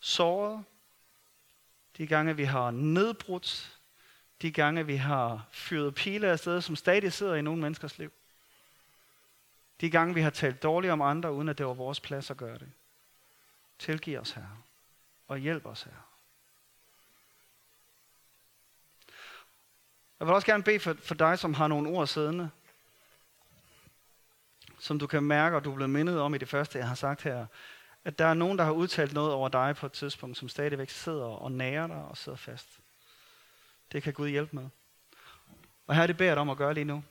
såret, 0.00 0.64
de 1.96 2.06
gange 2.06 2.36
vi 2.36 2.44
har 2.44 2.70
nedbrudt, 2.70 3.77
de 4.42 4.50
gange 4.50 4.86
vi 4.86 4.96
har 4.96 5.46
fyret 5.50 5.94
pile 5.94 6.28
af 6.28 6.38
steder, 6.38 6.60
som 6.60 6.76
stadig 6.76 7.12
sidder 7.12 7.34
i 7.34 7.42
nogle 7.42 7.62
menneskers 7.62 7.98
liv. 7.98 8.12
De 9.80 9.90
gange 9.90 10.14
vi 10.14 10.20
har 10.20 10.30
talt 10.30 10.62
dårligt 10.62 10.92
om 10.92 11.02
andre, 11.02 11.32
uden 11.32 11.48
at 11.48 11.58
det 11.58 11.66
var 11.66 11.74
vores 11.74 12.00
plads 12.00 12.30
at 12.30 12.36
gøre 12.36 12.58
det. 12.58 12.72
Tilgiv 13.78 14.18
os, 14.18 14.30
her 14.30 14.64
og 15.28 15.38
hjælp 15.38 15.66
os, 15.66 15.82
her. 15.82 15.92
Jeg 20.20 20.26
vil 20.26 20.34
også 20.34 20.46
gerne 20.46 20.62
bede 20.62 20.80
for, 20.80 20.94
for 20.94 21.14
dig, 21.14 21.38
som 21.38 21.54
har 21.54 21.68
nogle 21.68 21.88
ord 21.88 22.06
siddende, 22.06 22.50
som 24.78 24.98
du 24.98 25.06
kan 25.06 25.22
mærke, 25.22 25.56
og 25.56 25.64
du 25.64 25.70
er 25.70 25.74
blevet 25.74 25.90
mindet 25.90 26.20
om 26.20 26.34
i 26.34 26.38
det 26.38 26.48
første, 26.48 26.78
jeg 26.78 26.88
har 26.88 26.94
sagt 26.94 27.22
her, 27.22 27.46
at 28.04 28.18
der 28.18 28.26
er 28.26 28.34
nogen, 28.34 28.58
der 28.58 28.64
har 28.64 28.72
udtalt 28.72 29.12
noget 29.12 29.32
over 29.32 29.48
dig 29.48 29.76
på 29.76 29.86
et 29.86 29.92
tidspunkt, 29.92 30.36
som 30.38 30.48
stadigvæk 30.48 30.90
sidder 30.90 31.24
og 31.24 31.52
nærer 31.52 31.86
dig 31.86 31.96
og 31.96 32.16
sidder 32.16 32.38
fast. 32.38 32.80
Det 33.92 34.02
kan 34.02 34.12
Gud 34.12 34.28
hjælpe 34.28 34.56
med. 34.56 34.68
Og 35.86 35.96
her 35.96 36.06
det 36.06 36.16
beder 36.16 36.34
dig 36.34 36.40
om 36.40 36.50
at 36.50 36.56
gøre 36.56 36.74
lige 36.74 36.84
nu. 36.84 37.04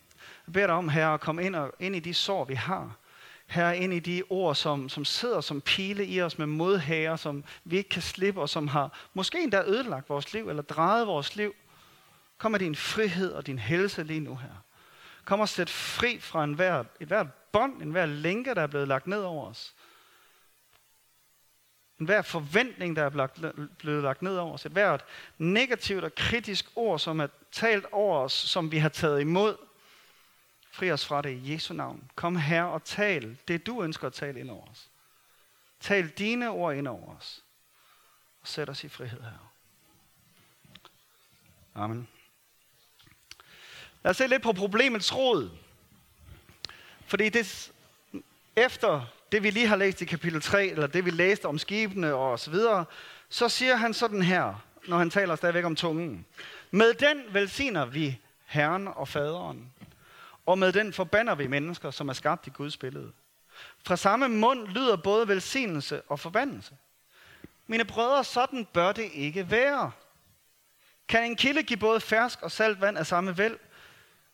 Jeg 0.47 0.53
beder 0.53 0.67
dig 0.67 0.75
om, 0.75 0.89
her 0.89 1.09
at 1.09 1.19
komme 1.19 1.43
ind, 1.43 1.55
og, 1.55 1.73
ind 1.79 1.95
i 1.95 1.99
de 1.99 2.13
sår, 2.13 2.45
vi 2.45 2.53
har. 2.53 2.97
Her 3.47 3.71
ind 3.71 3.93
i 3.93 3.99
de 3.99 4.23
ord, 4.29 4.55
som, 4.55 4.89
som 4.89 5.05
sidder 5.05 5.41
som 5.41 5.61
pile 5.61 6.05
i 6.05 6.21
os 6.21 6.37
med 6.37 6.45
modhager, 6.45 7.15
som 7.15 7.43
vi 7.63 7.77
ikke 7.77 7.89
kan 7.89 8.01
slippe, 8.01 8.41
og 8.41 8.49
som 8.49 8.67
har 8.67 9.07
måske 9.13 9.43
endda 9.43 9.63
ødelagt 9.67 10.09
vores 10.09 10.33
liv, 10.33 10.49
eller 10.49 10.63
drejet 10.63 11.07
vores 11.07 11.35
liv. 11.35 11.55
Kom 12.37 12.51
med 12.51 12.59
din 12.59 12.75
frihed 12.75 13.31
og 13.31 13.47
din 13.47 13.59
helse 13.59 14.03
lige 14.03 14.19
nu 14.19 14.35
her. 14.35 14.63
Kom 15.25 15.39
og 15.39 15.49
sæt 15.49 15.69
fri 15.69 16.19
fra 16.19 16.43
enhver, 16.43 16.83
et 16.99 17.07
hvert 17.07 17.33
bånd, 17.51 17.81
en 17.81 17.91
hver 17.91 18.05
lænke, 18.05 18.55
der 18.55 18.61
er 18.61 18.67
blevet 18.67 18.87
lagt 18.87 19.07
ned 19.07 19.21
over 19.21 19.45
os. 19.45 19.75
En 21.99 22.05
hver 22.05 22.21
forventning, 22.21 22.95
der 22.95 23.03
er 23.03 23.27
blevet 23.77 24.03
lagt 24.03 24.21
ned 24.21 24.37
over 24.37 24.53
os. 24.53 24.65
Et 24.65 24.71
hvert 24.71 25.05
negativt 25.37 26.03
og 26.03 26.15
kritisk 26.15 26.65
ord, 26.75 26.99
som 26.99 27.19
er 27.19 27.27
talt 27.51 27.85
over 27.91 28.19
os, 28.19 28.33
som 28.33 28.71
vi 28.71 28.77
har 28.77 28.89
taget 28.89 29.21
imod. 29.21 29.57
Fri 30.71 30.91
os 30.91 31.05
fra 31.05 31.21
det 31.21 31.29
i 31.29 31.53
Jesu 31.53 31.73
navn. 31.73 32.11
Kom 32.15 32.35
her 32.35 32.63
og 32.63 32.83
tal 32.83 33.37
det, 33.47 33.65
du 33.65 33.83
ønsker 33.83 34.07
at 34.07 34.13
tale 34.13 34.39
ind 34.39 34.49
over 34.49 34.67
os. 34.67 34.89
Tal 35.79 36.09
dine 36.09 36.49
ord 36.49 36.75
ind 36.75 36.87
over 36.87 37.15
os. 37.15 37.43
Og 38.41 38.47
sæt 38.47 38.69
os 38.69 38.83
i 38.83 38.89
frihed 38.89 39.21
her. 39.21 39.53
Amen. 41.75 42.07
Lad 44.03 44.09
os 44.09 44.17
se 44.17 44.27
lidt 44.27 44.43
på 44.43 44.53
problemets 44.53 45.15
rod. 45.15 45.49
Fordi 47.05 47.29
det, 47.29 47.71
efter 48.55 49.05
det 49.31 49.43
vi 49.43 49.49
lige 49.49 49.67
har 49.67 49.75
læst 49.75 50.01
i 50.01 50.05
kapitel 50.05 50.41
3, 50.41 50.67
eller 50.67 50.87
det 50.87 51.05
vi 51.05 51.09
læste 51.09 51.45
om 51.45 51.57
skibene 51.57 52.13
og 52.13 52.39
så 52.39 52.51
videre, 52.51 52.85
så 53.29 53.49
siger 53.49 53.75
han 53.75 53.93
sådan 53.93 54.21
her, 54.21 54.63
når 54.87 54.97
han 54.97 55.09
taler 55.09 55.35
stadigvæk 55.35 55.65
om 55.65 55.75
tungen. 55.75 56.25
Med 56.71 56.93
den 56.93 57.23
velsigner 57.31 57.85
vi 57.85 58.19
Herren 58.45 58.87
og 58.87 59.07
Faderen, 59.07 59.71
og 60.45 60.57
med 60.59 60.73
den 60.73 60.93
forbander 60.93 61.35
vi 61.35 61.47
mennesker, 61.47 61.91
som 61.91 62.09
er 62.09 62.13
skabt 62.13 62.47
i 62.47 62.49
Guds 62.49 62.77
billede. 62.77 63.11
Fra 63.83 63.95
samme 63.95 64.27
mund 64.27 64.67
lyder 64.67 64.95
både 64.95 65.27
velsignelse 65.27 66.01
og 66.01 66.19
forbandelse. 66.19 66.71
Mine 67.67 67.85
brødre, 67.85 68.23
sådan 68.23 68.67
bør 68.73 68.91
det 68.91 69.09
ikke 69.13 69.51
være. 69.51 69.91
Kan 71.07 71.23
en 71.23 71.35
kilde 71.35 71.63
give 71.63 71.79
både 71.79 71.99
fersk 71.99 72.41
og 72.41 72.51
salt 72.51 72.81
vand 72.81 72.97
af 72.97 73.07
samme 73.07 73.37
væld? 73.37 73.57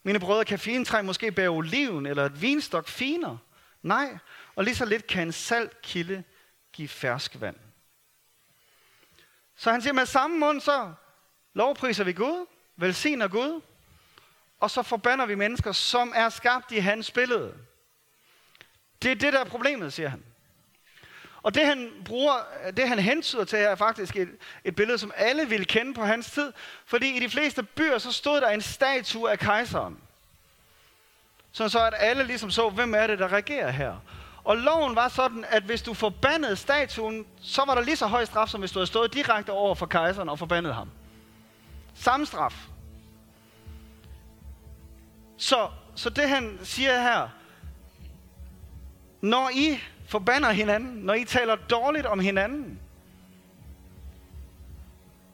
Mine 0.03 0.19
brødre, 0.19 0.45
kan 0.45 0.59
fintræ 0.59 1.01
måske 1.01 1.31
bære 1.31 1.49
oliven 1.49 2.05
eller 2.05 2.25
et 2.25 2.41
vinstok 2.41 2.87
finere? 2.87 3.37
Nej, 3.83 4.17
og 4.55 4.63
lige 4.63 4.75
så 4.75 4.85
lidt 4.85 5.07
kan 5.07 5.27
en 5.27 5.31
salt 5.31 5.81
kilde 5.81 6.23
give 6.73 6.87
fersk 6.87 7.35
vand. 7.39 7.55
Så 9.55 9.71
han 9.71 9.81
siger, 9.81 9.93
med 9.93 10.05
samme 10.05 10.39
mund 10.39 10.61
så 10.61 10.93
lovpriser 11.53 12.03
vi 12.03 12.13
Gud, 12.13 12.45
velsigner 12.75 13.27
Gud, 13.27 13.61
og 14.59 14.71
så 14.71 14.83
forbander 14.83 15.25
vi 15.25 15.35
mennesker, 15.35 15.71
som 15.71 16.13
er 16.15 16.29
skabt 16.29 16.71
i 16.71 16.77
hans 16.77 17.11
billede. 17.11 17.53
Det 19.01 19.11
er 19.11 19.15
det, 19.15 19.33
der 19.33 19.39
er 19.39 19.45
problemet, 19.45 19.93
siger 19.93 20.09
han. 20.09 20.23
Og 21.43 21.55
det 21.55 21.65
han 21.65 21.91
bruger, 22.05 22.33
det 22.77 22.87
han 22.87 22.99
hentyder 22.99 23.45
til, 23.45 23.59
er 23.59 23.75
faktisk 23.75 24.15
et, 24.15 24.37
et 24.63 24.75
billede, 24.75 24.97
som 24.97 25.11
alle 25.15 25.49
ville 25.49 25.65
kende 25.65 25.93
på 25.93 26.03
hans 26.03 26.31
tid. 26.31 26.53
Fordi 26.85 27.17
i 27.17 27.19
de 27.19 27.29
fleste 27.29 27.63
byer, 27.63 27.97
så 27.97 28.11
stod 28.11 28.41
der 28.41 28.49
en 28.49 28.61
statue 28.61 29.31
af 29.31 29.39
kejseren. 29.39 30.01
Så 31.53 31.69
så 31.69 31.85
at 31.85 31.93
alle 31.97 32.23
ligesom 32.23 32.51
så, 32.51 32.69
hvem 32.69 32.93
er 32.95 33.07
det, 33.07 33.19
der 33.19 33.27
regerer 33.27 33.71
her. 33.71 33.95
Og 34.43 34.57
loven 34.57 34.95
var 34.95 35.07
sådan, 35.07 35.45
at 35.49 35.63
hvis 35.63 35.81
du 35.81 35.93
forbandede 35.93 36.55
statuen, 36.55 37.25
så 37.41 37.63
var 37.65 37.75
der 37.75 37.81
lige 37.81 37.95
så 37.95 38.07
høj 38.07 38.25
straf, 38.25 38.47
som 38.47 38.59
hvis 38.59 38.71
du 38.71 38.79
havde 38.79 38.87
stået 38.87 39.13
direkte 39.13 39.49
over 39.49 39.75
for 39.75 39.85
kejseren 39.85 40.29
og 40.29 40.39
forbandet 40.39 40.73
ham. 40.73 40.89
Samme 41.93 42.25
straf. 42.25 42.67
Så, 45.37 45.69
så 45.95 46.09
det 46.09 46.29
han 46.29 46.59
siger 46.63 47.01
her, 47.01 47.29
når 49.21 49.49
I 49.53 49.79
forbander 50.07 50.51
hinanden, 50.51 50.95
når 50.95 51.13
I 51.13 51.25
taler 51.25 51.55
dårligt 51.55 52.05
om 52.05 52.19
hinanden, 52.19 52.79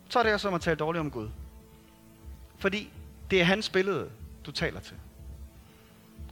så 0.09 0.19
er 0.19 0.23
det 0.23 0.41
som 0.41 0.53
at 0.53 0.61
tale 0.61 0.75
dårligt 0.75 0.99
om 0.99 1.11
Gud. 1.11 1.29
Fordi 2.57 2.89
det 3.31 3.41
er 3.41 3.45
hans 3.45 3.69
billede, 3.69 4.09
du 4.45 4.51
taler 4.51 4.79
til. 4.79 4.95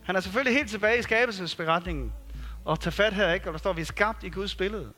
Han 0.08 0.16
er 0.16 0.20
selvfølgelig 0.20 0.54
helt 0.54 0.70
tilbage 0.70 1.00
i 1.00 1.02
skabelsesberetningen, 1.02 2.14
og 2.66 2.80
tager 2.80 2.92
fat 2.92 3.14
her, 3.14 3.34
ikke? 3.34 3.48
Og 3.48 3.54
der 3.54 3.60
står, 3.60 3.70
at 3.70 3.76
vi 3.76 3.82
er 3.82 3.86
skabt 3.86 4.24
i 4.24 4.30
Guds 4.30 4.56
billede. 4.56 4.94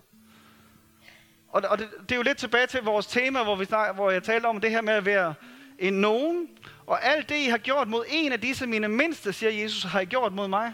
Og, 1.49 1.63
og 1.69 1.77
det, 1.77 1.89
det, 2.01 2.11
er 2.11 2.15
jo 2.15 2.21
lidt 2.21 2.37
tilbage 2.37 2.67
til 2.67 2.81
vores 2.81 3.07
tema, 3.07 3.43
hvor, 3.43 3.55
vi 3.55 3.65
snak, 3.65 3.95
hvor 3.95 4.11
jeg 4.11 4.23
talte 4.23 4.45
om 4.45 4.61
det 4.61 4.71
her 4.71 4.81
med 4.81 4.93
at 4.93 5.05
være 5.05 5.33
en 5.79 5.93
nogen. 5.93 6.47
Og 6.87 7.05
alt 7.05 7.29
det, 7.29 7.35
I 7.35 7.45
har 7.45 7.57
gjort 7.57 7.87
mod 7.87 8.05
en 8.09 8.31
af 8.31 8.41
disse 8.41 8.67
mine 8.67 8.87
mindste, 8.87 9.33
siger 9.33 9.51
Jesus, 9.51 9.83
har 9.83 9.99
I 9.99 10.05
gjort 10.05 10.33
mod 10.33 10.47
mig. 10.47 10.73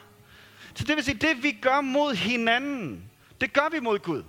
Så 0.74 0.84
det 0.84 0.96
vil 0.96 1.04
sige, 1.04 1.18
det 1.18 1.44
vi 1.44 1.52
gør 1.52 1.82
mod 1.82 2.16
hinanden, 2.16 3.12
det 3.42 3.54
gør 3.54 3.70
vi 3.72 3.80
mod 3.80 4.00
Gud. 4.00 4.24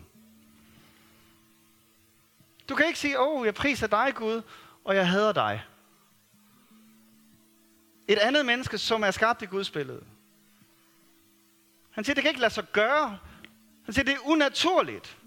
Du 2.69 2.75
kan 2.75 2.87
ikke 2.87 2.99
sige, 2.99 3.21
åh, 3.21 3.41
oh, 3.41 3.47
jeg 3.47 3.55
priser 3.55 3.87
dig, 3.87 4.13
Gud, 4.15 4.43
og 4.85 4.97
jeg 4.97 5.09
hader 5.09 5.33
dig. 5.33 5.63
Et 8.09 8.19
andet 8.19 8.47
menneske, 8.47 8.79
som 8.79 9.03
er 9.03 9.11
skabt 9.11 9.43
i 9.43 9.47
Guds 9.47 9.71
billede. 9.71 10.05
Han 11.91 12.05
siger, 12.05 12.15
det 12.15 12.23
kan 12.23 12.29
ikke 12.29 12.41
lade 12.41 12.55
sig 12.55 12.65
gøre. 12.73 13.19
Han 13.85 13.95
siger, 13.95 14.05
det 14.05 14.15
er 14.15 14.27
unaturligt. 14.27 15.19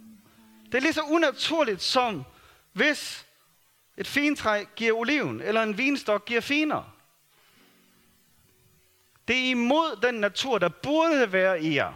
Det 0.65 0.75
er 0.75 0.79
lige 0.81 0.93
så 0.93 1.01
unaturligt 1.01 1.81
som, 1.81 2.23
hvis 2.73 3.25
Et 3.99 4.07
fintræ 4.07 4.65
giver 4.75 4.93
oliven, 4.93 5.41
eller 5.41 5.63
en 5.63 5.77
vinstok 5.77 6.25
giver 6.25 6.41
finer. 6.41 6.95
Det 9.27 9.35
er 9.35 9.49
imod 9.49 10.01
den 10.01 10.15
natur, 10.15 10.57
der 10.57 10.69
burde 10.69 11.31
være 11.31 11.61
i 11.61 11.75
jer. 11.75 11.93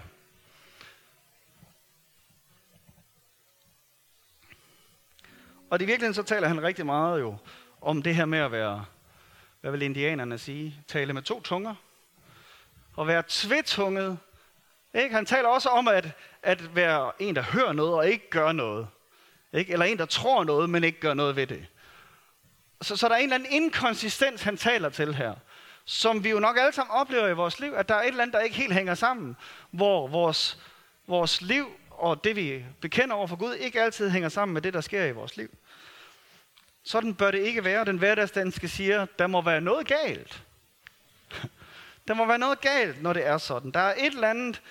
Og 5.69 5.81
i 5.81 5.85
virkeligheden 5.85 6.13
så 6.13 6.23
taler 6.23 6.47
han 6.47 6.63
rigtig 6.63 6.85
meget 6.85 7.19
jo 7.19 7.37
om 7.81 8.01
det 8.01 8.15
her 8.15 8.25
med 8.25 8.39
at 8.39 8.51
være, 8.51 8.85
hvad 9.63 9.71
vil 9.71 9.81
indianerne 9.81 10.37
sige, 10.37 10.75
tale 10.87 11.13
med 11.13 11.21
to 11.21 11.41
tunger. 11.41 11.75
Og 12.95 13.07
være 13.07 13.23
tvetunget. 13.27 14.17
Ikke? 14.93 15.15
Han 15.15 15.25
taler 15.25 15.49
også 15.49 15.69
om 15.69 15.87
at, 15.87 16.11
at 16.43 16.75
være 16.75 17.11
en, 17.19 17.35
der 17.35 17.41
hører 17.41 17.73
noget 17.73 17.93
og 17.93 18.07
ikke 18.07 18.29
gør 18.29 18.51
noget. 18.51 18.87
Ikke? 19.53 19.73
Eller 19.73 19.85
en, 19.85 19.97
der 19.97 20.05
tror 20.05 20.43
noget, 20.43 20.69
men 20.69 20.83
ikke 20.83 20.99
gør 20.99 21.13
noget 21.13 21.35
ved 21.35 21.47
det. 21.47 21.65
Så, 22.81 22.95
så 22.95 23.07
der 23.07 23.15
er 23.15 23.17
en 23.17 23.23
eller 23.23 23.35
anden 23.35 23.51
inkonsistens, 23.51 24.41
han 24.41 24.57
taler 24.57 24.89
til 24.89 25.15
her, 25.15 25.33
som 25.85 26.23
vi 26.23 26.29
jo 26.29 26.39
nok 26.39 26.57
alle 26.57 26.73
sammen 26.73 26.95
oplever 26.95 27.27
i 27.27 27.33
vores 27.33 27.59
liv, 27.59 27.73
at 27.73 27.89
der 27.89 27.95
er 27.95 28.01
et 28.01 28.07
eller 28.07 28.21
andet, 28.21 28.33
der 28.33 28.39
ikke 28.39 28.55
helt 28.55 28.73
hænger 28.73 28.95
sammen, 28.95 29.35
hvor 29.71 30.07
vores, 30.07 30.59
vores 31.07 31.41
liv 31.41 31.67
og 31.89 32.23
det, 32.23 32.35
vi 32.35 32.65
bekender 32.81 33.15
over 33.15 33.27
for 33.27 33.35
Gud, 33.35 33.53
ikke 33.53 33.81
altid 33.81 34.09
hænger 34.09 34.29
sammen 34.29 34.53
med 34.53 34.61
det, 34.61 34.73
der 34.73 34.81
sker 34.81 35.05
i 35.05 35.11
vores 35.11 35.37
liv. 35.37 35.49
Sådan 36.83 37.15
bør 37.15 37.31
det 37.31 37.39
ikke 37.39 37.63
være. 37.63 37.85
Den 37.85 37.97
hverdagsdanske 37.97 38.67
siger, 38.67 39.05
der 39.19 39.27
må 39.27 39.41
være 39.41 39.61
noget 39.61 39.87
galt. 39.87 40.43
Der 42.07 42.13
må 42.13 42.25
være 42.25 42.37
noget 42.37 42.61
galt, 42.61 43.01
når 43.01 43.13
det 43.13 43.27
er 43.27 43.37
sådan. 43.37 43.71
Der 43.71 43.79
er 43.79 43.93
et 43.97 44.13
eller 44.13 44.29
andet, 44.29 44.61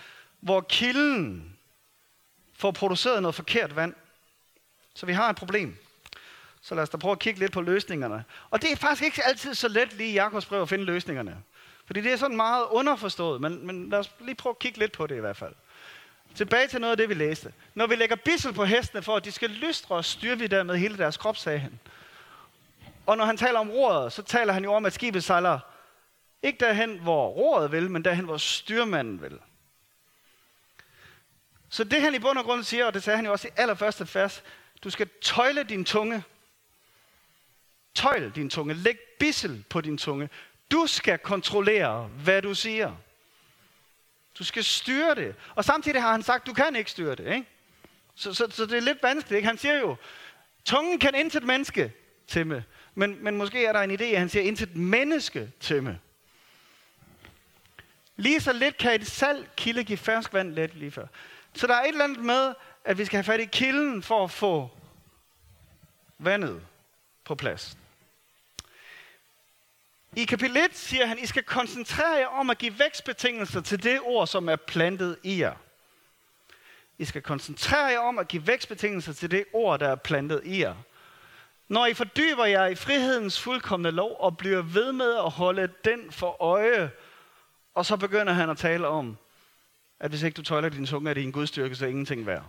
hvor 0.41 0.61
kilden 0.61 1.57
får 2.55 2.71
produceret 2.71 3.23
noget 3.23 3.35
forkert 3.35 3.77
vand. 3.77 3.95
Så 4.95 5.07
vi 5.07 5.13
har 5.13 5.31
et 5.31 5.37
problem. 5.37 5.77
Så 6.63 6.75
lad 6.75 6.83
os 6.83 6.89
da 6.89 6.97
prøve 6.97 7.13
at 7.13 7.19
kigge 7.19 7.41
lidt 7.41 7.53
på 7.53 7.61
løsningerne. 7.61 8.25
Og 8.51 8.63
det 8.63 8.73
er 8.73 8.77
faktisk 8.77 9.03
ikke 9.03 9.25
altid 9.25 9.55
så 9.55 9.69
let 9.69 9.93
lige 9.93 10.11
i 10.11 10.13
Jakobs 10.13 10.47
brev 10.47 10.63
at 10.63 10.69
finde 10.69 10.85
løsningerne. 10.85 11.43
Fordi 11.87 12.01
det 12.01 12.13
er 12.13 12.17
sådan 12.17 12.37
meget 12.37 12.65
underforstået, 12.71 13.41
men, 13.41 13.67
men 13.67 13.91
lad 13.91 13.99
os 13.99 14.11
lige 14.21 14.35
prøve 14.35 14.51
at 14.51 14.59
kigge 14.59 14.79
lidt 14.79 14.93
på 14.93 15.07
det 15.07 15.17
i 15.17 15.21
hvert 15.21 15.37
fald. 15.37 15.55
Tilbage 16.35 16.69
til 16.69 16.81
noget 16.81 16.91
af 16.91 16.97
det, 16.97 17.09
vi 17.09 17.15
læste. 17.15 17.53
Når 17.75 17.87
vi 17.87 17.95
lægger 17.95 18.17
bissel 18.17 18.53
på 18.53 18.65
hestene 18.65 19.03
for, 19.03 19.17
at 19.17 19.25
de 19.25 19.33
skal 19.33 19.51
lystre, 19.51 19.95
og 19.95 20.05
styrer 20.05 20.37
vi 20.37 20.47
dermed 20.47 20.77
hele 20.77 20.99
deres 20.99 21.17
krop, 21.17 21.37
sagde 21.37 21.59
han. 21.59 21.81
Og 23.07 23.17
når 23.17 23.25
han 23.25 23.37
taler 23.37 23.59
om 23.59 23.71
roret, 23.71 24.13
så 24.13 24.23
taler 24.23 24.53
han 24.53 24.65
jo 24.65 24.73
om, 24.73 24.87
at 24.87 24.93
skibet 24.93 25.25
sejler 25.25 25.59
ikke 26.43 26.65
derhen, 26.65 26.99
hvor 26.99 27.29
roret 27.29 27.73
vil, 27.73 27.91
men 27.91 28.05
derhen, 28.05 28.25
hvor 28.25 28.37
styrmanden 28.37 29.23
vil. 29.23 29.39
Så 31.69 31.85
det 31.85 32.03
han 32.03 32.15
i 32.15 32.19
bund 32.19 32.39
og 32.39 32.45
grund 32.45 32.65
siger, 32.65 32.87
og 32.87 32.95
det 32.95 33.03
sagde 33.03 33.17
han 33.17 33.27
jo 33.27 33.33
også 33.33 33.49
i 33.49 33.51
allerførste 33.57 34.15
vers, 34.15 34.43
du 34.85 34.91
skal 34.91 35.09
tøjle 35.23 35.63
din 35.63 35.85
tunge. 35.85 36.25
Tøjle 37.95 38.33
din 38.35 38.51
tunge. 38.51 38.75
Læg 38.75 38.99
bissel 39.19 39.65
på 39.69 39.81
din 39.81 39.99
tunge. 39.99 40.29
Du 40.71 40.87
skal 40.87 41.19
kontrollere, 41.19 42.05
hvad 42.05 42.43
du 42.43 42.55
siger. 42.55 42.97
Du 44.39 44.45
skal 44.45 44.65
styre 44.65 45.15
det. 45.15 45.35
Og 45.55 45.65
samtidig 45.65 46.03
har 46.03 46.13
han 46.13 46.23
sagt, 46.23 46.47
du 46.47 46.53
kan 46.53 46.77
ikke 46.77 46.91
styre 46.91 47.15
det. 47.15 47.35
Ikke? 47.35 47.47
Så, 48.15 48.35
så, 48.35 48.47
så 48.51 48.67
det 48.67 48.77
er 48.77 48.81
lidt 48.81 49.03
vanskeligt. 49.03 49.37
Ikke? 49.37 49.49
Han 49.49 49.59
siger 49.59 49.79
jo, 49.79 49.97
tungen 50.65 50.99
kan 50.99 51.15
intet 51.15 51.43
menneske 51.43 51.93
tæmme. 52.27 52.65
Men, 52.95 53.25
men 53.25 53.37
måske 53.37 53.67
er 53.67 53.73
der 53.73 53.81
en 53.81 53.91
idé, 53.91 54.05
at 54.05 54.19
han 54.19 54.29
siger, 54.29 54.43
intet 54.43 54.77
menneske 54.77 55.53
tæmme. 55.61 56.01
Lige 58.17 58.41
så 58.41 58.53
lidt 58.53 58.77
kan 58.77 59.01
et 59.01 59.07
salt 59.07 59.57
kilde 59.57 59.85
give 59.85 59.99
ferskvand 59.99 60.53
let 60.53 60.75
lige 60.75 60.91
før. 60.91 61.07
Så 61.55 61.67
der 61.67 61.75
er 61.75 61.83
et 61.83 61.89
eller 61.89 62.05
andet 62.05 62.25
med, 62.25 62.55
at 62.85 62.99
vi 62.99 63.05
skal 63.05 63.17
have 63.17 63.25
fat 63.25 63.41
i 63.41 63.45
kilden 63.45 64.03
for 64.03 64.25
at 64.25 64.31
få 64.31 64.71
vandet 66.19 66.63
på 67.25 67.35
plads. 67.35 67.77
I 70.17 70.25
kapitel 70.25 70.57
1 70.57 70.63
siger 70.73 71.07
han, 71.07 71.19
I 71.19 71.27
skal 71.27 71.43
koncentrere 71.43 72.19
jer 72.19 72.27
om 72.27 72.51
at 72.51 72.59
give 72.59 72.79
vækstbetingelser 72.79 73.61
til 73.61 73.83
det 73.83 74.01
ord, 74.03 74.27
som 74.27 74.49
er 74.49 74.57
plantet 74.57 75.19
i 75.23 75.41
jer. 75.41 75.55
I 76.99 77.05
skal 77.05 77.23
koncentrere 77.23 77.85
jer 77.85 77.99
om 77.99 78.19
at 78.19 78.29
give 78.29 78.47
vækstbetingelser 78.47 79.13
til 79.13 79.31
det 79.31 79.45
ord, 79.53 79.81
der 79.81 79.89
er 79.89 79.95
plantet 79.95 80.41
i 80.45 80.63
jer. 80.63 80.75
Når 81.73 81.87
I 81.87 81.95
fordyber 81.95 82.45
jer 82.45 82.67
i 82.67 82.75
frihedens 82.75 83.41
fuldkommende 83.41 83.91
lov 83.91 84.17
og 84.21 84.37
bliver 84.37 84.63
ved 84.63 84.93
med 84.93 85.17
at 85.17 85.31
holde 85.31 85.69
den 85.85 86.13
for 86.13 86.43
øje, 86.43 86.91
og 87.75 87.87
så 87.87 87.97
begynder 87.97 88.33
han 88.33 88.51
at 88.51 88.59
tale 88.59 88.89
om, 88.89 89.17
at 90.01 90.11
hvis 90.11 90.23
ikke 90.23 90.37
du 90.37 90.43
tøjler 90.43 90.69
din 90.69 90.87
tunge, 90.87 91.11
er 91.11 91.15
det 91.15 91.23
en 91.23 91.33
gudstyrke, 91.33 91.75
så 91.75 91.87
ingenting 91.87 92.27
værd. 92.27 92.45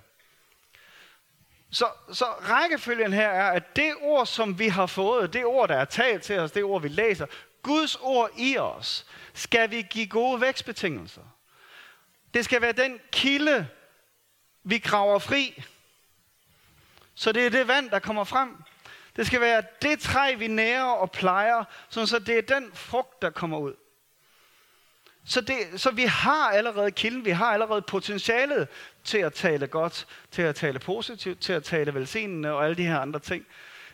Så, 1.71 1.85
så 2.13 2.25
rækkefølgen 2.25 3.13
her 3.13 3.29
er, 3.29 3.51
at 3.51 3.75
det 3.75 3.93
ord, 4.01 4.25
som 4.25 4.59
vi 4.59 4.67
har 4.67 4.85
fået, 4.85 5.33
det 5.33 5.45
ord, 5.45 5.69
der 5.69 5.75
er 5.75 5.85
talt 5.85 6.23
til 6.23 6.39
os, 6.39 6.51
det 6.51 6.63
ord, 6.63 6.81
vi 6.81 6.87
læser, 6.87 7.25
Guds 7.61 7.95
ord 7.95 8.29
i 8.37 8.57
os, 8.57 9.05
skal 9.33 9.71
vi 9.71 9.81
give 9.81 10.07
gode 10.07 10.41
vækstbetingelser. 10.41 11.35
Det 12.33 12.45
skal 12.45 12.61
være 12.61 12.71
den 12.71 12.99
kilde, 13.11 13.67
vi 14.63 14.77
graver 14.77 15.19
fri. 15.19 15.63
Så 17.15 17.31
det 17.31 17.45
er 17.45 17.49
det 17.49 17.67
vand, 17.67 17.89
der 17.89 17.99
kommer 17.99 18.23
frem. 18.23 18.62
Det 19.15 19.27
skal 19.27 19.41
være 19.41 19.63
det 19.81 19.99
træ, 19.99 20.35
vi 20.35 20.47
nærer 20.47 20.83
og 20.83 21.11
plejer, 21.11 21.63
så 21.89 22.21
det 22.25 22.37
er 22.37 22.59
den 22.59 22.71
frugt, 22.73 23.21
der 23.21 23.29
kommer 23.29 23.57
ud. 23.57 23.73
Så, 25.25 25.41
det, 25.41 25.57
så 25.75 25.91
vi 25.91 26.03
har 26.03 26.51
allerede 26.51 26.91
kilden, 26.91 27.25
vi 27.25 27.29
har 27.29 27.45
allerede 27.45 27.81
potentialet 27.81 28.67
til 29.03 29.17
at 29.17 29.33
tale 29.33 29.67
godt, 29.67 30.07
til 30.31 30.41
at 30.41 30.55
tale 30.55 30.79
positivt, 30.79 31.39
til 31.39 31.53
at 31.53 31.63
tale 31.63 31.93
velsignende 31.93 32.51
og 32.51 32.63
alle 32.63 32.75
de 32.75 32.85
her 32.85 32.99
andre 32.99 33.19
ting. 33.19 33.45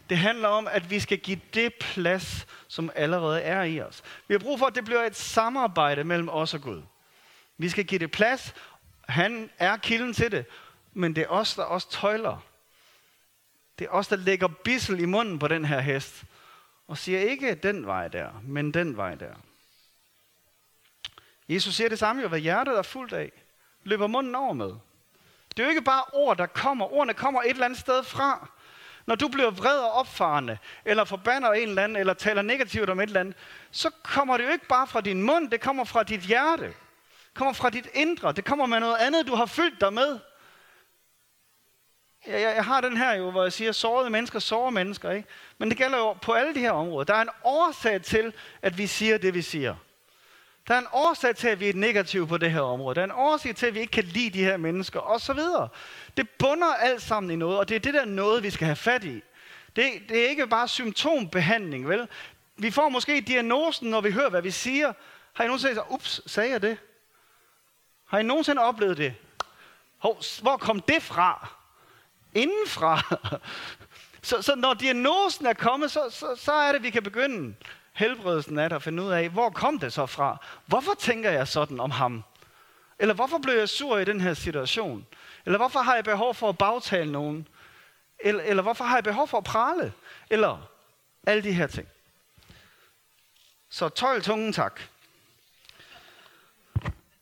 Det 0.10 0.18
handler 0.18 0.48
om, 0.48 0.68
at 0.72 0.90
vi 0.90 1.00
skal 1.00 1.18
give 1.18 1.40
det 1.54 1.74
plads, 1.80 2.48
som 2.68 2.92
allerede 2.96 3.42
er 3.42 3.64
i 3.64 3.82
os. 3.82 4.04
Vi 4.28 4.34
har 4.34 4.40
brug 4.40 4.60
for, 4.60 4.66
at 4.66 4.76
det 4.76 4.86
bliver 4.86 5.04
et 5.04 5.16
samarbejde 5.16 6.04
mellem 6.04 6.30
os 6.30 6.54
og 6.54 6.62
Gud. 6.62 6.82
Vi 7.58 7.70
skal 7.70 7.86
give 7.86 8.00
det 8.00 8.12
plads. 8.12 8.54
Han 9.08 9.50
er 9.58 9.78
kilden 9.78 10.14
til 10.14 10.32
det. 10.32 10.46
Men 10.94 11.16
det 11.16 11.24
er 11.24 11.28
os, 11.28 11.56
der 11.56 11.64
også 11.64 11.92
tøjler. 11.92 12.44
Det 13.80 13.86
er 13.86 13.92
os, 13.92 14.08
der 14.08 14.16
lægger 14.16 14.48
bissel 14.48 15.00
i 15.00 15.06
munden 15.06 15.40
på 15.40 15.48
den 15.48 15.66
her 15.66 15.80
hest. 15.80 16.24
Og 16.88 16.98
siger 16.98 17.20
ikke 17.20 17.56
den 17.56 17.86
vej 17.86 18.08
der, 18.08 18.30
men 18.44 18.74
den 18.74 18.98
vej 18.98 19.16
der. 19.16 19.34
Jesus 21.50 21.76
siger 21.76 21.90
det 21.90 22.00
samme 22.00 22.22
jo, 22.22 22.28
hvad 22.28 22.40
hjertet 22.40 22.78
er 22.78 22.82
fuldt 22.82 23.14
af, 23.14 23.32
løber 23.84 24.08
munden 24.08 24.36
over 24.36 24.54
med. 24.54 24.74
Det 25.50 25.60
er 25.60 25.64
jo 25.64 25.70
ikke 25.70 25.82
bare 25.82 26.04
ord, 26.14 26.38
der 26.38 26.46
kommer. 26.46 26.94
Ordene 26.94 27.14
kommer 27.14 27.42
et 27.42 27.50
eller 27.50 27.66
andet 27.66 27.80
sted 27.80 28.04
fra. 28.04 28.50
Når 29.06 29.16
du 29.16 29.28
bliver 29.28 29.52
vred 29.52 29.78
og 29.78 29.92
opfarende, 29.92 30.58
eller 30.86 31.04
forbander 31.04 31.52
en 31.52 31.70
eller 31.70 31.84
anden, 31.84 31.96
eller 31.96 32.14
taler 32.14 32.42
negativt 32.42 32.90
om 32.90 33.00
et 33.00 33.08
eller 33.08 33.20
andet, 33.20 33.36
så 33.72 33.90
kommer 34.04 34.38
det 34.38 34.44
jo 34.44 34.50
ikke 34.50 34.68
bare 34.68 34.88
fra 34.88 35.02
din 35.02 35.22
mund, 35.22 35.52
det 35.52 35.62
kommer 35.62 35.84
fra 35.84 36.04
dit 36.04 36.22
hjerte. 36.22 36.64
Det 36.64 37.34
kommer 37.34 37.54
fra 37.54 37.70
dit 37.70 37.88
indre. 37.94 38.32
Det 38.32 38.46
kommer 38.46 38.66
med 38.66 38.80
noget 38.80 38.98
andet, 38.98 39.28
du 39.28 39.36
har 39.36 39.46
fyldt 39.46 39.82
dig 39.82 39.94
med. 39.94 40.20
Jeg, 42.28 42.42
jeg, 42.42 42.56
jeg 42.56 42.66
har 42.66 42.82
den 42.82 42.98
her 42.98 43.14
jo, 43.14 43.32
hvor 43.32 43.44
jeg 43.44 43.54
siger, 43.54 43.72
sårede 43.72 44.10
mennesker, 44.10 44.40
sårer 44.40 44.70
mennesker. 44.70 45.12
Ikke? 45.12 45.28
Men 45.58 45.70
det 45.70 45.78
gælder 45.78 45.98
jo 45.98 46.14
på 46.14 46.34
alle 46.34 46.56
de 46.56 46.60
her 46.60 46.72
områder. 46.72 47.04
Der 47.04 47.14
er 47.14 47.22
en 47.22 47.30
årsag 47.44 48.02
til, 48.02 48.34
at 48.62 48.78
vi 48.78 48.88
siger 48.88 49.18
det, 49.18 49.34
vi 49.34 49.42
siger. 49.42 49.76
Der 50.68 50.76
er 50.76 50.80
en 50.80 50.88
årsag 50.94 51.36
til, 51.36 51.48
at 51.48 51.60
vi 51.60 51.70
er 51.70 51.74
negative 51.74 52.28
på 52.28 52.38
det 52.38 52.52
her 52.52 52.62
område. 52.62 52.96
Der 52.96 53.02
er 53.02 53.06
en 53.06 53.12
årsag 53.12 53.56
til, 53.56 53.66
at 53.66 53.74
vi 53.74 53.80
ikke 53.80 53.92
kan 53.92 54.04
lide 54.04 54.30
de 54.30 54.44
her 54.44 54.58
mennesker, 54.58 55.00
og 55.00 55.22
så 55.22 55.34
videre. 55.34 55.68
Det 56.18 56.30
bunder 56.30 56.74
alt 56.74 57.02
sammen 57.02 57.32
i 57.32 57.36
noget, 57.36 57.60
og 57.60 57.70
det 57.70 57.76
er 57.76 57.80
det 57.80 57.94
der 57.94 58.06
noget, 58.06 58.44
vi 58.44 58.50
skal 58.50 58.66
have 58.66 58.76
fat 58.76 59.04
i. 59.04 59.22
Det, 59.76 59.86
det 60.10 60.26
er 60.26 60.30
ikke 60.30 60.48
bare 60.48 60.68
symptombehandling, 60.68 61.90
vel? 61.90 62.08
Vi 62.58 62.72
får 62.72 62.90
måske 62.90 63.22
diagnosen, 63.22 63.90
når 63.90 64.02
vi 64.02 64.12
hører, 64.12 64.30
hvad 64.30 64.42
vi 64.42 64.52
siger. 64.52 64.94
Har 65.34 65.44
I 65.44 65.48
nogensinde 65.48 65.76
sagt, 65.76 65.88
ups, 65.90 66.22
sagde 66.32 66.52
jeg 66.52 66.62
det? 66.62 66.78
Har 68.06 68.20
I 68.20 68.24
nogensinde 68.24 68.62
oplevet 68.62 68.98
det? 68.98 69.16
Hov, 69.98 70.22
hvor 70.42 70.58
kom 70.58 70.80
det 70.80 71.04
fra? 71.04 71.59
Indenfra. 72.34 73.02
så, 74.22 74.42
så 74.42 74.56
når 74.56 74.74
diagnosen 74.74 75.46
er 75.46 75.54
kommet, 75.54 75.92
så, 75.92 76.10
så, 76.10 76.36
så 76.36 76.52
er 76.52 76.72
det, 76.72 76.84
vi 76.84 76.90
kan 76.90 77.04
begynde 77.04 77.56
helbredelsen 77.94 78.60
af 78.60 78.70
det 78.70 78.76
og 78.76 78.82
finde 78.82 79.04
ud 79.04 79.12
af, 79.12 79.30
hvor 79.30 79.50
kom 79.50 79.80
det 79.80 79.94
så 79.94 80.06
fra? 80.06 80.38
Hvorfor 80.66 80.94
tænker 81.00 81.32
jeg 81.32 81.48
sådan 81.48 81.80
om 81.80 81.92
ham? 81.92 82.24
Eller 83.00 83.14
hvorfor 83.14 83.38
blev 83.38 83.56
jeg 83.56 83.70
sur 83.70 83.98
i 83.98 84.06
den 84.06 84.22
her 84.22 84.34
situation? 84.34 85.08
Eller 85.46 85.58
hvorfor 85.58 85.80
har 85.80 85.96
jeg 85.96 86.04
behov 86.04 86.36
for 86.36 86.50
at 86.50 86.58
bagtale 86.58 87.12
nogen? 87.12 87.48
Eller, 88.20 88.44
eller 88.44 88.64
hvorfor 88.64 88.84
har 88.84 88.96
jeg 88.96 89.04
behov 89.04 89.28
for 89.28 89.38
at 89.38 89.44
prale? 89.44 89.94
Eller 90.30 90.70
alle 91.28 91.44
de 91.44 91.52
her 91.52 91.68
ting. 91.68 91.88
Så 93.70 93.90
tøjl 93.90 94.22
tungen 94.22 94.54
tak. 94.54 94.82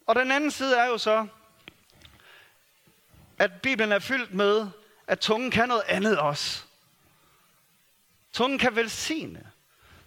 Og 0.08 0.16
den 0.16 0.32
anden 0.32 0.52
side 0.52 0.78
er 0.78 0.86
jo 0.86 0.98
så, 0.98 1.28
at 3.40 3.52
Bibelen 3.62 3.92
er 3.92 4.00
fyldt 4.00 4.34
med, 4.34 4.68
at 5.08 5.20
tungen 5.20 5.52
kan 5.52 5.68
noget 5.68 5.84
andet 5.88 6.20
også. 6.20 6.64
Tungen 8.34 8.60
kan 8.60 8.76
velsigne. 8.76 9.52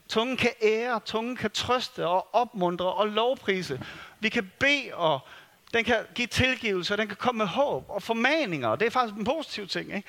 Tungen 0.09 0.37
kan 0.37 0.53
ære, 0.63 1.01
tungen 1.01 1.37
kan 1.37 1.51
trøste 1.51 2.07
og 2.07 2.35
opmuntre 2.35 2.93
og 2.93 3.09
lovprise. 3.09 3.87
Vi 4.21 4.29
kan 4.29 4.53
bede, 4.59 4.95
og 4.95 5.21
den 5.73 5.85
kan 5.85 6.07
give 6.15 6.27
tilgivelse, 6.27 6.95
og 6.95 6.99
den 6.99 7.09
kan 7.09 7.17
komme 7.17 7.39
med 7.39 7.47
håb 7.47 7.85
og 7.89 8.03
formaninger. 8.03 8.77
Det 8.77 8.87
er 8.87 8.91
faktisk 8.91 9.15
en 9.15 9.25
positiv 9.25 9.69
ting. 9.69 9.95
Ikke? 9.95 10.09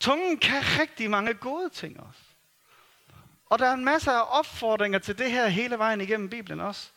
Tungen 0.00 0.38
kan 0.38 0.62
rigtig 0.80 1.10
mange 1.10 1.34
gode 1.34 1.68
ting 1.68 2.00
også. 2.00 2.20
Og 3.46 3.58
der 3.58 3.66
er 3.66 3.72
en 3.72 3.84
masse 3.84 4.10
af 4.10 4.38
opfordringer 4.38 4.98
til 4.98 5.18
det 5.18 5.30
her 5.30 5.48
hele 5.48 5.78
vejen 5.78 6.00
igennem 6.00 6.28
Bibelen 6.28 6.60
også. 6.60 6.88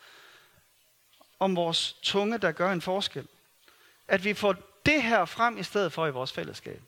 Om 1.38 1.56
vores 1.56 1.92
tunge, 2.02 2.38
der 2.38 2.52
gør 2.52 2.72
en 2.72 2.80
forskel. 2.80 3.28
At 4.08 4.24
vi 4.24 4.34
får 4.34 4.54
det 4.88 5.02
her 5.02 5.24
frem 5.24 5.58
i 5.58 5.62
stedet 5.62 5.92
for 5.92 6.06
i 6.06 6.10
vores 6.10 6.32
fællesskab. 6.32 6.82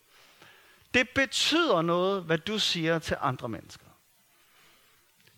Det 0.94 1.10
betyder 1.10 1.82
noget, 1.82 2.22
hvad 2.22 2.38
du 2.38 2.58
siger 2.58 2.98
til 2.98 3.16
andre 3.20 3.48
mennesker. 3.48 3.86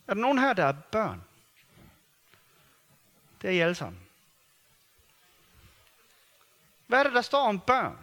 Er 0.06 0.14
der 0.14 0.20
nogen 0.20 0.38
her, 0.38 0.52
der 0.52 0.64
er 0.64 0.72
børn? 0.72 1.24
Det 3.42 3.48
er 3.48 3.54
I 3.54 3.58
alle 3.58 3.74
sammen. 3.74 4.02
Hvad 6.86 6.98
er 6.98 7.02
det, 7.02 7.12
der 7.12 7.22
står 7.22 7.48
om 7.48 7.60
børn? 7.60 7.98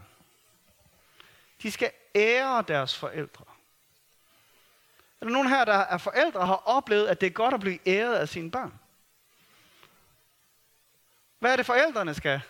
De 1.62 1.72
skal 1.72 1.91
ære 2.15 2.63
deres 2.67 2.98
forældre. 2.98 3.45
Er 5.22 5.26
der 5.26 5.32
nogen 5.32 5.50
her, 5.50 5.65
der 5.65 5.74
er 5.74 5.98
forældre 5.98 6.39
og 6.39 6.48
har 6.48 6.56
oplevet, 6.56 7.08
at 7.08 7.22
det 7.22 7.28
er 7.28 7.32
godt 7.32 7.54
at 7.54 7.60
blive 7.60 7.80
æret 7.88 8.15
af 8.15 8.30
sine 8.30 8.52
børn? 8.52 8.80
Hvad 11.39 11.52
er 11.52 11.56
det, 11.56 11.65
forældrene 11.65 12.13
skal? 12.13 12.41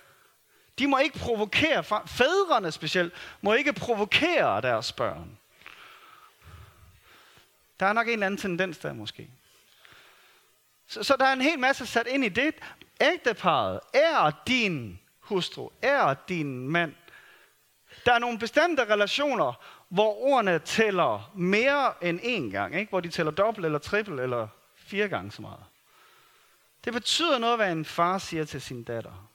De 0.80 0.88
må 0.88 0.98
ikke 0.98 1.20
provokere, 1.20 1.84
fædrene 2.08 2.72
specielt, 2.72 3.13
må 3.42 3.54
ikke 3.54 3.74
provokere 3.74 4.62
deres 4.62 4.94
børn. 4.94 5.38
Der 7.80 7.86
er 7.86 7.94
nok 7.94 8.08
en 8.08 8.13
eller 8.13 8.26
anden 8.26 8.38
tendens 8.38 8.78
der 8.78 8.94
måske. 8.94 9.30
Så, 10.88 11.04
så 11.04 11.15
der 11.20 11.26
er 11.26 11.34
en 11.34 11.42
hel 11.42 11.60
masse 11.60 11.86
sat 11.86 12.08
ind 12.08 12.26
i 12.26 12.30
det. 12.30 12.56
Ægteparet 13.02 13.80
er 13.94 14.32
din 14.48 15.00
hustru, 15.20 15.70
er 15.82 16.13
din 16.13 16.70
mand. 16.70 16.96
Der 18.06 18.13
er 18.13 18.20
nogle 18.20 18.39
bestemte 18.39 18.86
relationer, 18.86 19.54
hvor 19.89 20.24
ordene 20.24 20.60
tæller 20.60 21.32
mere 21.36 22.04
end 22.04 22.20
én 22.20 22.52
gang. 22.52 22.76
Ikke? 22.76 22.89
Hvor 22.89 23.00
de 23.00 23.10
tæller 23.10 23.32
dobbelt 23.32 23.65
eller 23.65 23.80
trippel 23.80 24.20
eller 24.20 24.48
fire 24.76 25.08
gange 25.08 25.32
så 25.32 25.42
meget. 25.42 25.63
Det 26.86 26.94
betyder 26.94 27.38
noget, 27.38 27.58
hvad 27.58 27.72
en 27.72 27.86
far 27.86 28.18
siger 28.18 28.46
til 28.46 28.62
sin 28.62 28.84
datter. 28.84 29.29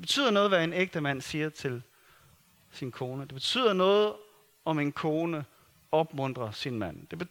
Det 0.00 0.06
betyder 0.06 0.30
noget, 0.30 0.50
hvad 0.50 0.64
en 0.64 0.72
ægte 0.72 1.00
mand 1.00 1.20
siger 1.20 1.48
til 1.48 1.82
sin 2.70 2.92
kone. 2.92 3.22
Det 3.22 3.34
betyder 3.34 3.72
noget, 3.72 4.14
om 4.64 4.78
en 4.78 4.92
kone 4.92 5.44
opmuntrer 5.92 6.50
sin 6.50 6.78
mand. 6.78 7.06
Det 7.06 7.28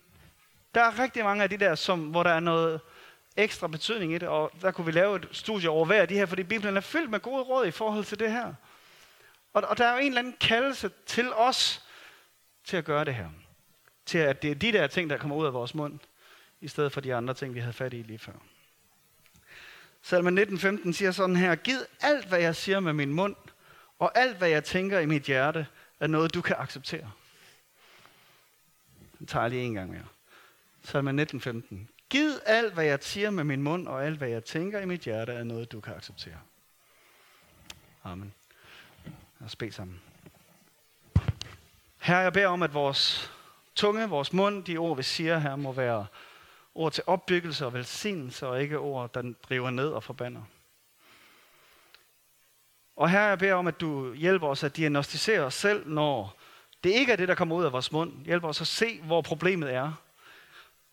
der 0.76 0.82
er 0.82 1.00
rigtig 1.00 1.24
mange 1.24 1.44
af 1.44 1.50
de 1.50 1.58
der, 1.58 1.76
som, 1.76 2.00
hvor 2.00 2.24
der 2.24 2.30
er 2.30 2.40
noget 2.40 2.82
ekstra 3.38 3.68
betydning 3.68 4.14
i 4.14 4.18
det, 4.18 4.28
og 4.28 4.52
der 4.62 4.72
kunne 4.72 4.86
vi 4.86 4.92
lave 4.92 5.16
et 5.16 5.28
studie 5.32 5.70
over 5.70 5.86
hver 5.86 6.02
af 6.02 6.08
de 6.08 6.14
her, 6.14 6.26
fordi 6.26 6.44
Bibelen 6.44 6.78
er 6.78 6.82
fyldt 6.82 7.10
med 7.10 7.20
gode 7.20 7.44
råd 7.44 7.66
i 7.66 7.72
forhold 7.72 8.06
til 8.06 8.20
det 8.20 8.32
her. 8.32 8.54
Og, 9.54 9.64
og 9.64 9.78
der 9.78 9.86
er 9.86 9.94
jo 9.94 10.00
en 10.00 10.08
eller 10.08 10.20
anden 10.20 10.36
kaldelse 10.42 10.92
til 11.06 11.34
os 11.34 11.84
til 12.64 12.78
at 12.78 12.86
gøre 12.86 13.06
det 13.06 13.16
her. 13.16 13.30
Til 14.06 14.18
at 14.18 14.42
det 14.42 14.52
er 14.52 14.56
de 14.56 14.72
der 14.72 14.88
ting, 14.88 15.10
der 15.10 15.18
kommer 15.18 15.36
ud 15.36 15.46
af 15.46 15.54
vores 15.54 15.76
mund, 15.76 16.00
i 16.62 16.68
stedet 16.68 16.92
for 16.92 17.02
de 17.02 17.16
andre 17.16 17.34
ting, 17.34 17.54
vi 17.54 17.60
havde 17.60 17.74
fat 17.74 17.94
i 17.94 18.02
lige 18.02 18.20
før. 18.20 18.34
Salme 20.02 20.42
19.15 20.42 20.92
siger 20.92 21.12
sådan 21.12 21.36
her, 21.36 21.56
Giv 21.56 21.78
alt, 22.02 22.26
hvad 22.26 22.40
jeg 22.40 22.56
siger 22.56 22.80
med 22.80 22.94
min 22.94 23.14
mund, 23.14 23.36
og 24.00 24.18
alt, 24.18 24.38
hvad 24.38 24.50
jeg 24.50 24.64
tænker 24.64 25.00
i 25.00 25.06
mit 25.06 25.24
hjerte, 25.24 25.68
er 26.00 26.08
noget, 26.08 26.34
du 26.34 26.42
kan 26.42 26.56
acceptere. 26.60 27.12
Den 29.20 29.28
tager 29.28 29.44
jeg 29.44 29.50
lige 29.52 29.64
en 29.64 29.74
gang 29.74 29.92
mere. 29.92 30.06
Salme 30.84 31.24
19.15. 31.24 31.76
Giv 32.10 32.30
alt, 32.46 32.74
hvad 32.74 32.86
jeg 32.86 33.00
siger 33.02 33.30
med 33.30 33.44
min 33.44 33.64
mund, 33.64 33.88
og 33.88 34.06
alt, 34.06 34.18
hvad 34.18 34.30
jeg 34.30 34.44
tænker 34.44 34.80
i 34.80 34.86
mit 34.86 35.02
hjerte, 35.02 35.34
er 35.34 35.44
noget, 35.44 35.72
du 35.72 35.80
kan 35.80 35.94
acceptere. 35.94 36.40
Amen. 38.04 38.34
Lad 39.40 39.46
os 39.46 39.56
bede 39.56 39.72
sammen. 39.72 40.02
Herre, 41.98 42.20
jeg 42.20 42.34
beder 42.34 42.48
om, 42.48 42.64
at 42.64 42.74
vores 42.74 43.32
tunge, 43.76 44.10
vores 44.10 44.34
mund, 44.34 44.64
de 44.64 44.78
ord, 44.78 44.98
vi 44.98 45.04
siger 45.04 45.40
her, 45.40 45.56
må 45.56 45.72
være 45.72 46.06
ord 46.76 46.94
til 46.94 47.04
opbyggelse 47.08 47.66
og 47.66 47.74
velsignelse, 47.74 48.48
og 48.48 48.62
ikke 48.62 48.80
ord, 48.80 49.14
der 49.14 49.34
driver 49.50 49.70
ned 49.70 49.88
og 49.88 50.04
forbander. 50.04 50.42
Og 52.96 53.10
her 53.10 53.22
jeg 53.22 53.40
beder 53.40 53.54
om, 53.54 53.68
at 53.68 53.82
du 53.82 54.14
hjælper 54.14 54.48
os 54.48 54.64
at 54.64 54.76
diagnostisere 54.76 55.40
os 55.40 55.54
selv, 55.54 55.88
når 55.88 56.38
det 56.84 56.90
ikke 56.90 57.12
er 57.12 57.16
det, 57.16 57.28
der 57.28 57.36
kommer 57.36 57.56
ud 57.56 57.66
af 57.66 57.72
vores 57.72 57.92
mund. 57.92 58.26
Hjælp 58.26 58.44
os 58.44 58.62
at 58.62 58.68
se, 58.68 59.02
hvor 59.02 59.22
problemet 59.22 59.74
er. 59.74 59.94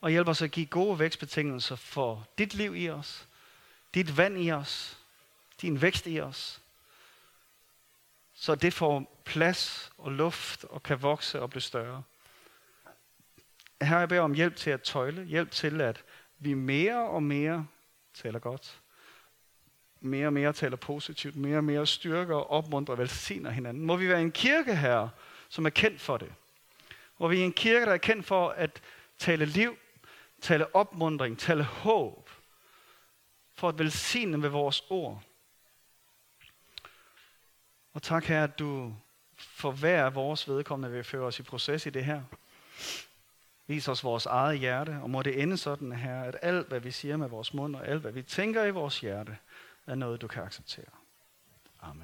Og 0.01 0.11
hjælp 0.11 0.29
os 0.29 0.43
at 0.43 0.51
give 0.51 0.67
gode 0.67 0.99
vækstbetingelser 0.99 1.77
for 1.77 2.27
dit 2.39 2.55
liv 2.55 2.77
i 2.77 2.91
os, 2.91 3.29
dit 3.95 4.17
vand 4.17 4.45
i 4.45 4.53
os, 4.53 4.99
din 5.63 5.83
vækst 5.83 6.07
i 6.07 6.21
os. 6.21 6.61
Så 8.35 8.55
det 8.55 8.75
får 8.75 9.23
plads 9.25 9.93
og 9.99 10.13
luft 10.13 10.65
og 10.65 10.83
kan 10.83 11.03
vokse 11.03 11.41
og 11.41 11.51
blive 11.51 11.63
større. 11.63 12.03
Her 13.83 13.99
jeg 13.99 14.09
beder 14.09 14.21
om 14.21 14.35
hjælp 14.35 14.57
til 14.57 14.71
at 14.71 14.83
tøjle, 14.83 15.25
hjælp 15.25 15.51
til, 15.51 15.81
at 15.81 16.05
vi 16.39 16.55
mere 16.55 17.09
og 17.09 17.23
mere 17.23 17.67
taler 18.15 18.39
godt, 18.39 18.81
mere 20.01 20.27
og 20.27 20.33
mere 20.33 20.53
taler 20.53 20.77
positivt, 20.77 21.37
mere 21.37 21.57
og 21.57 21.65
mere 21.65 21.87
styrker 21.87 22.35
og 22.35 22.51
opmuntrer 22.51 22.95
og 22.95 22.99
velsigner 22.99 23.51
hinanden. 23.51 23.87
Må 23.87 23.97
vi 23.97 24.09
være 24.09 24.21
en 24.21 24.33
kirke 24.33 24.77
her, 24.77 25.09
som 25.49 25.67
er 25.67 25.71
kendt 25.71 26.01
for 26.01 26.17
det. 26.17 26.33
Hvor 27.17 27.29
vi 27.29 27.41
er 27.41 27.45
en 27.45 27.53
kirke, 27.53 27.87
der 27.87 27.93
er 27.93 27.97
kendt 27.97 28.27
for 28.27 28.49
at 28.49 28.83
tale 29.19 29.45
liv, 29.45 29.77
tale 30.41 30.75
opmundring, 30.75 31.39
tale 31.39 31.65
håb, 31.65 32.31
for 33.55 33.69
at 33.69 33.79
velsigne 33.79 34.39
med 34.39 34.49
vores 34.49 34.83
ord. 34.91 35.23
Og 37.93 38.03
tak 38.03 38.25
her, 38.25 38.45
at 38.45 38.59
du 38.59 38.95
for 39.37 39.71
hver 39.71 40.05
af 40.05 40.15
vores 40.15 40.49
vedkommende 40.49 40.95
vil 40.95 41.05
føre 41.05 41.23
os 41.23 41.39
i 41.39 41.43
proces 41.43 41.87
i 41.87 41.91
det 41.91 42.05
her. 42.05 42.23
Vis 43.67 43.89
os 43.89 44.05
vores 44.05 44.27
eget 44.27 44.59
hjerte, 44.59 44.99
og 45.03 45.11
må 45.11 45.23
det 45.23 45.43
ende 45.43 45.57
sådan 45.57 45.93
her, 45.93 46.23
at 46.23 46.37
alt, 46.43 46.69
hvad 46.69 46.81
vi 46.81 46.91
siger 46.91 47.17
med 47.17 47.29
vores 47.29 47.55
mund, 47.55 47.77
og 47.77 47.89
alt, 47.89 48.01
hvad 48.01 48.13
vi 48.13 48.23
tænker 48.23 48.65
i 48.65 48.71
vores 48.71 49.01
hjerte, 49.01 49.37
er 49.87 49.95
noget, 49.95 50.23
du 50.23 50.27
kan 50.27 50.43
acceptere. 50.43 51.06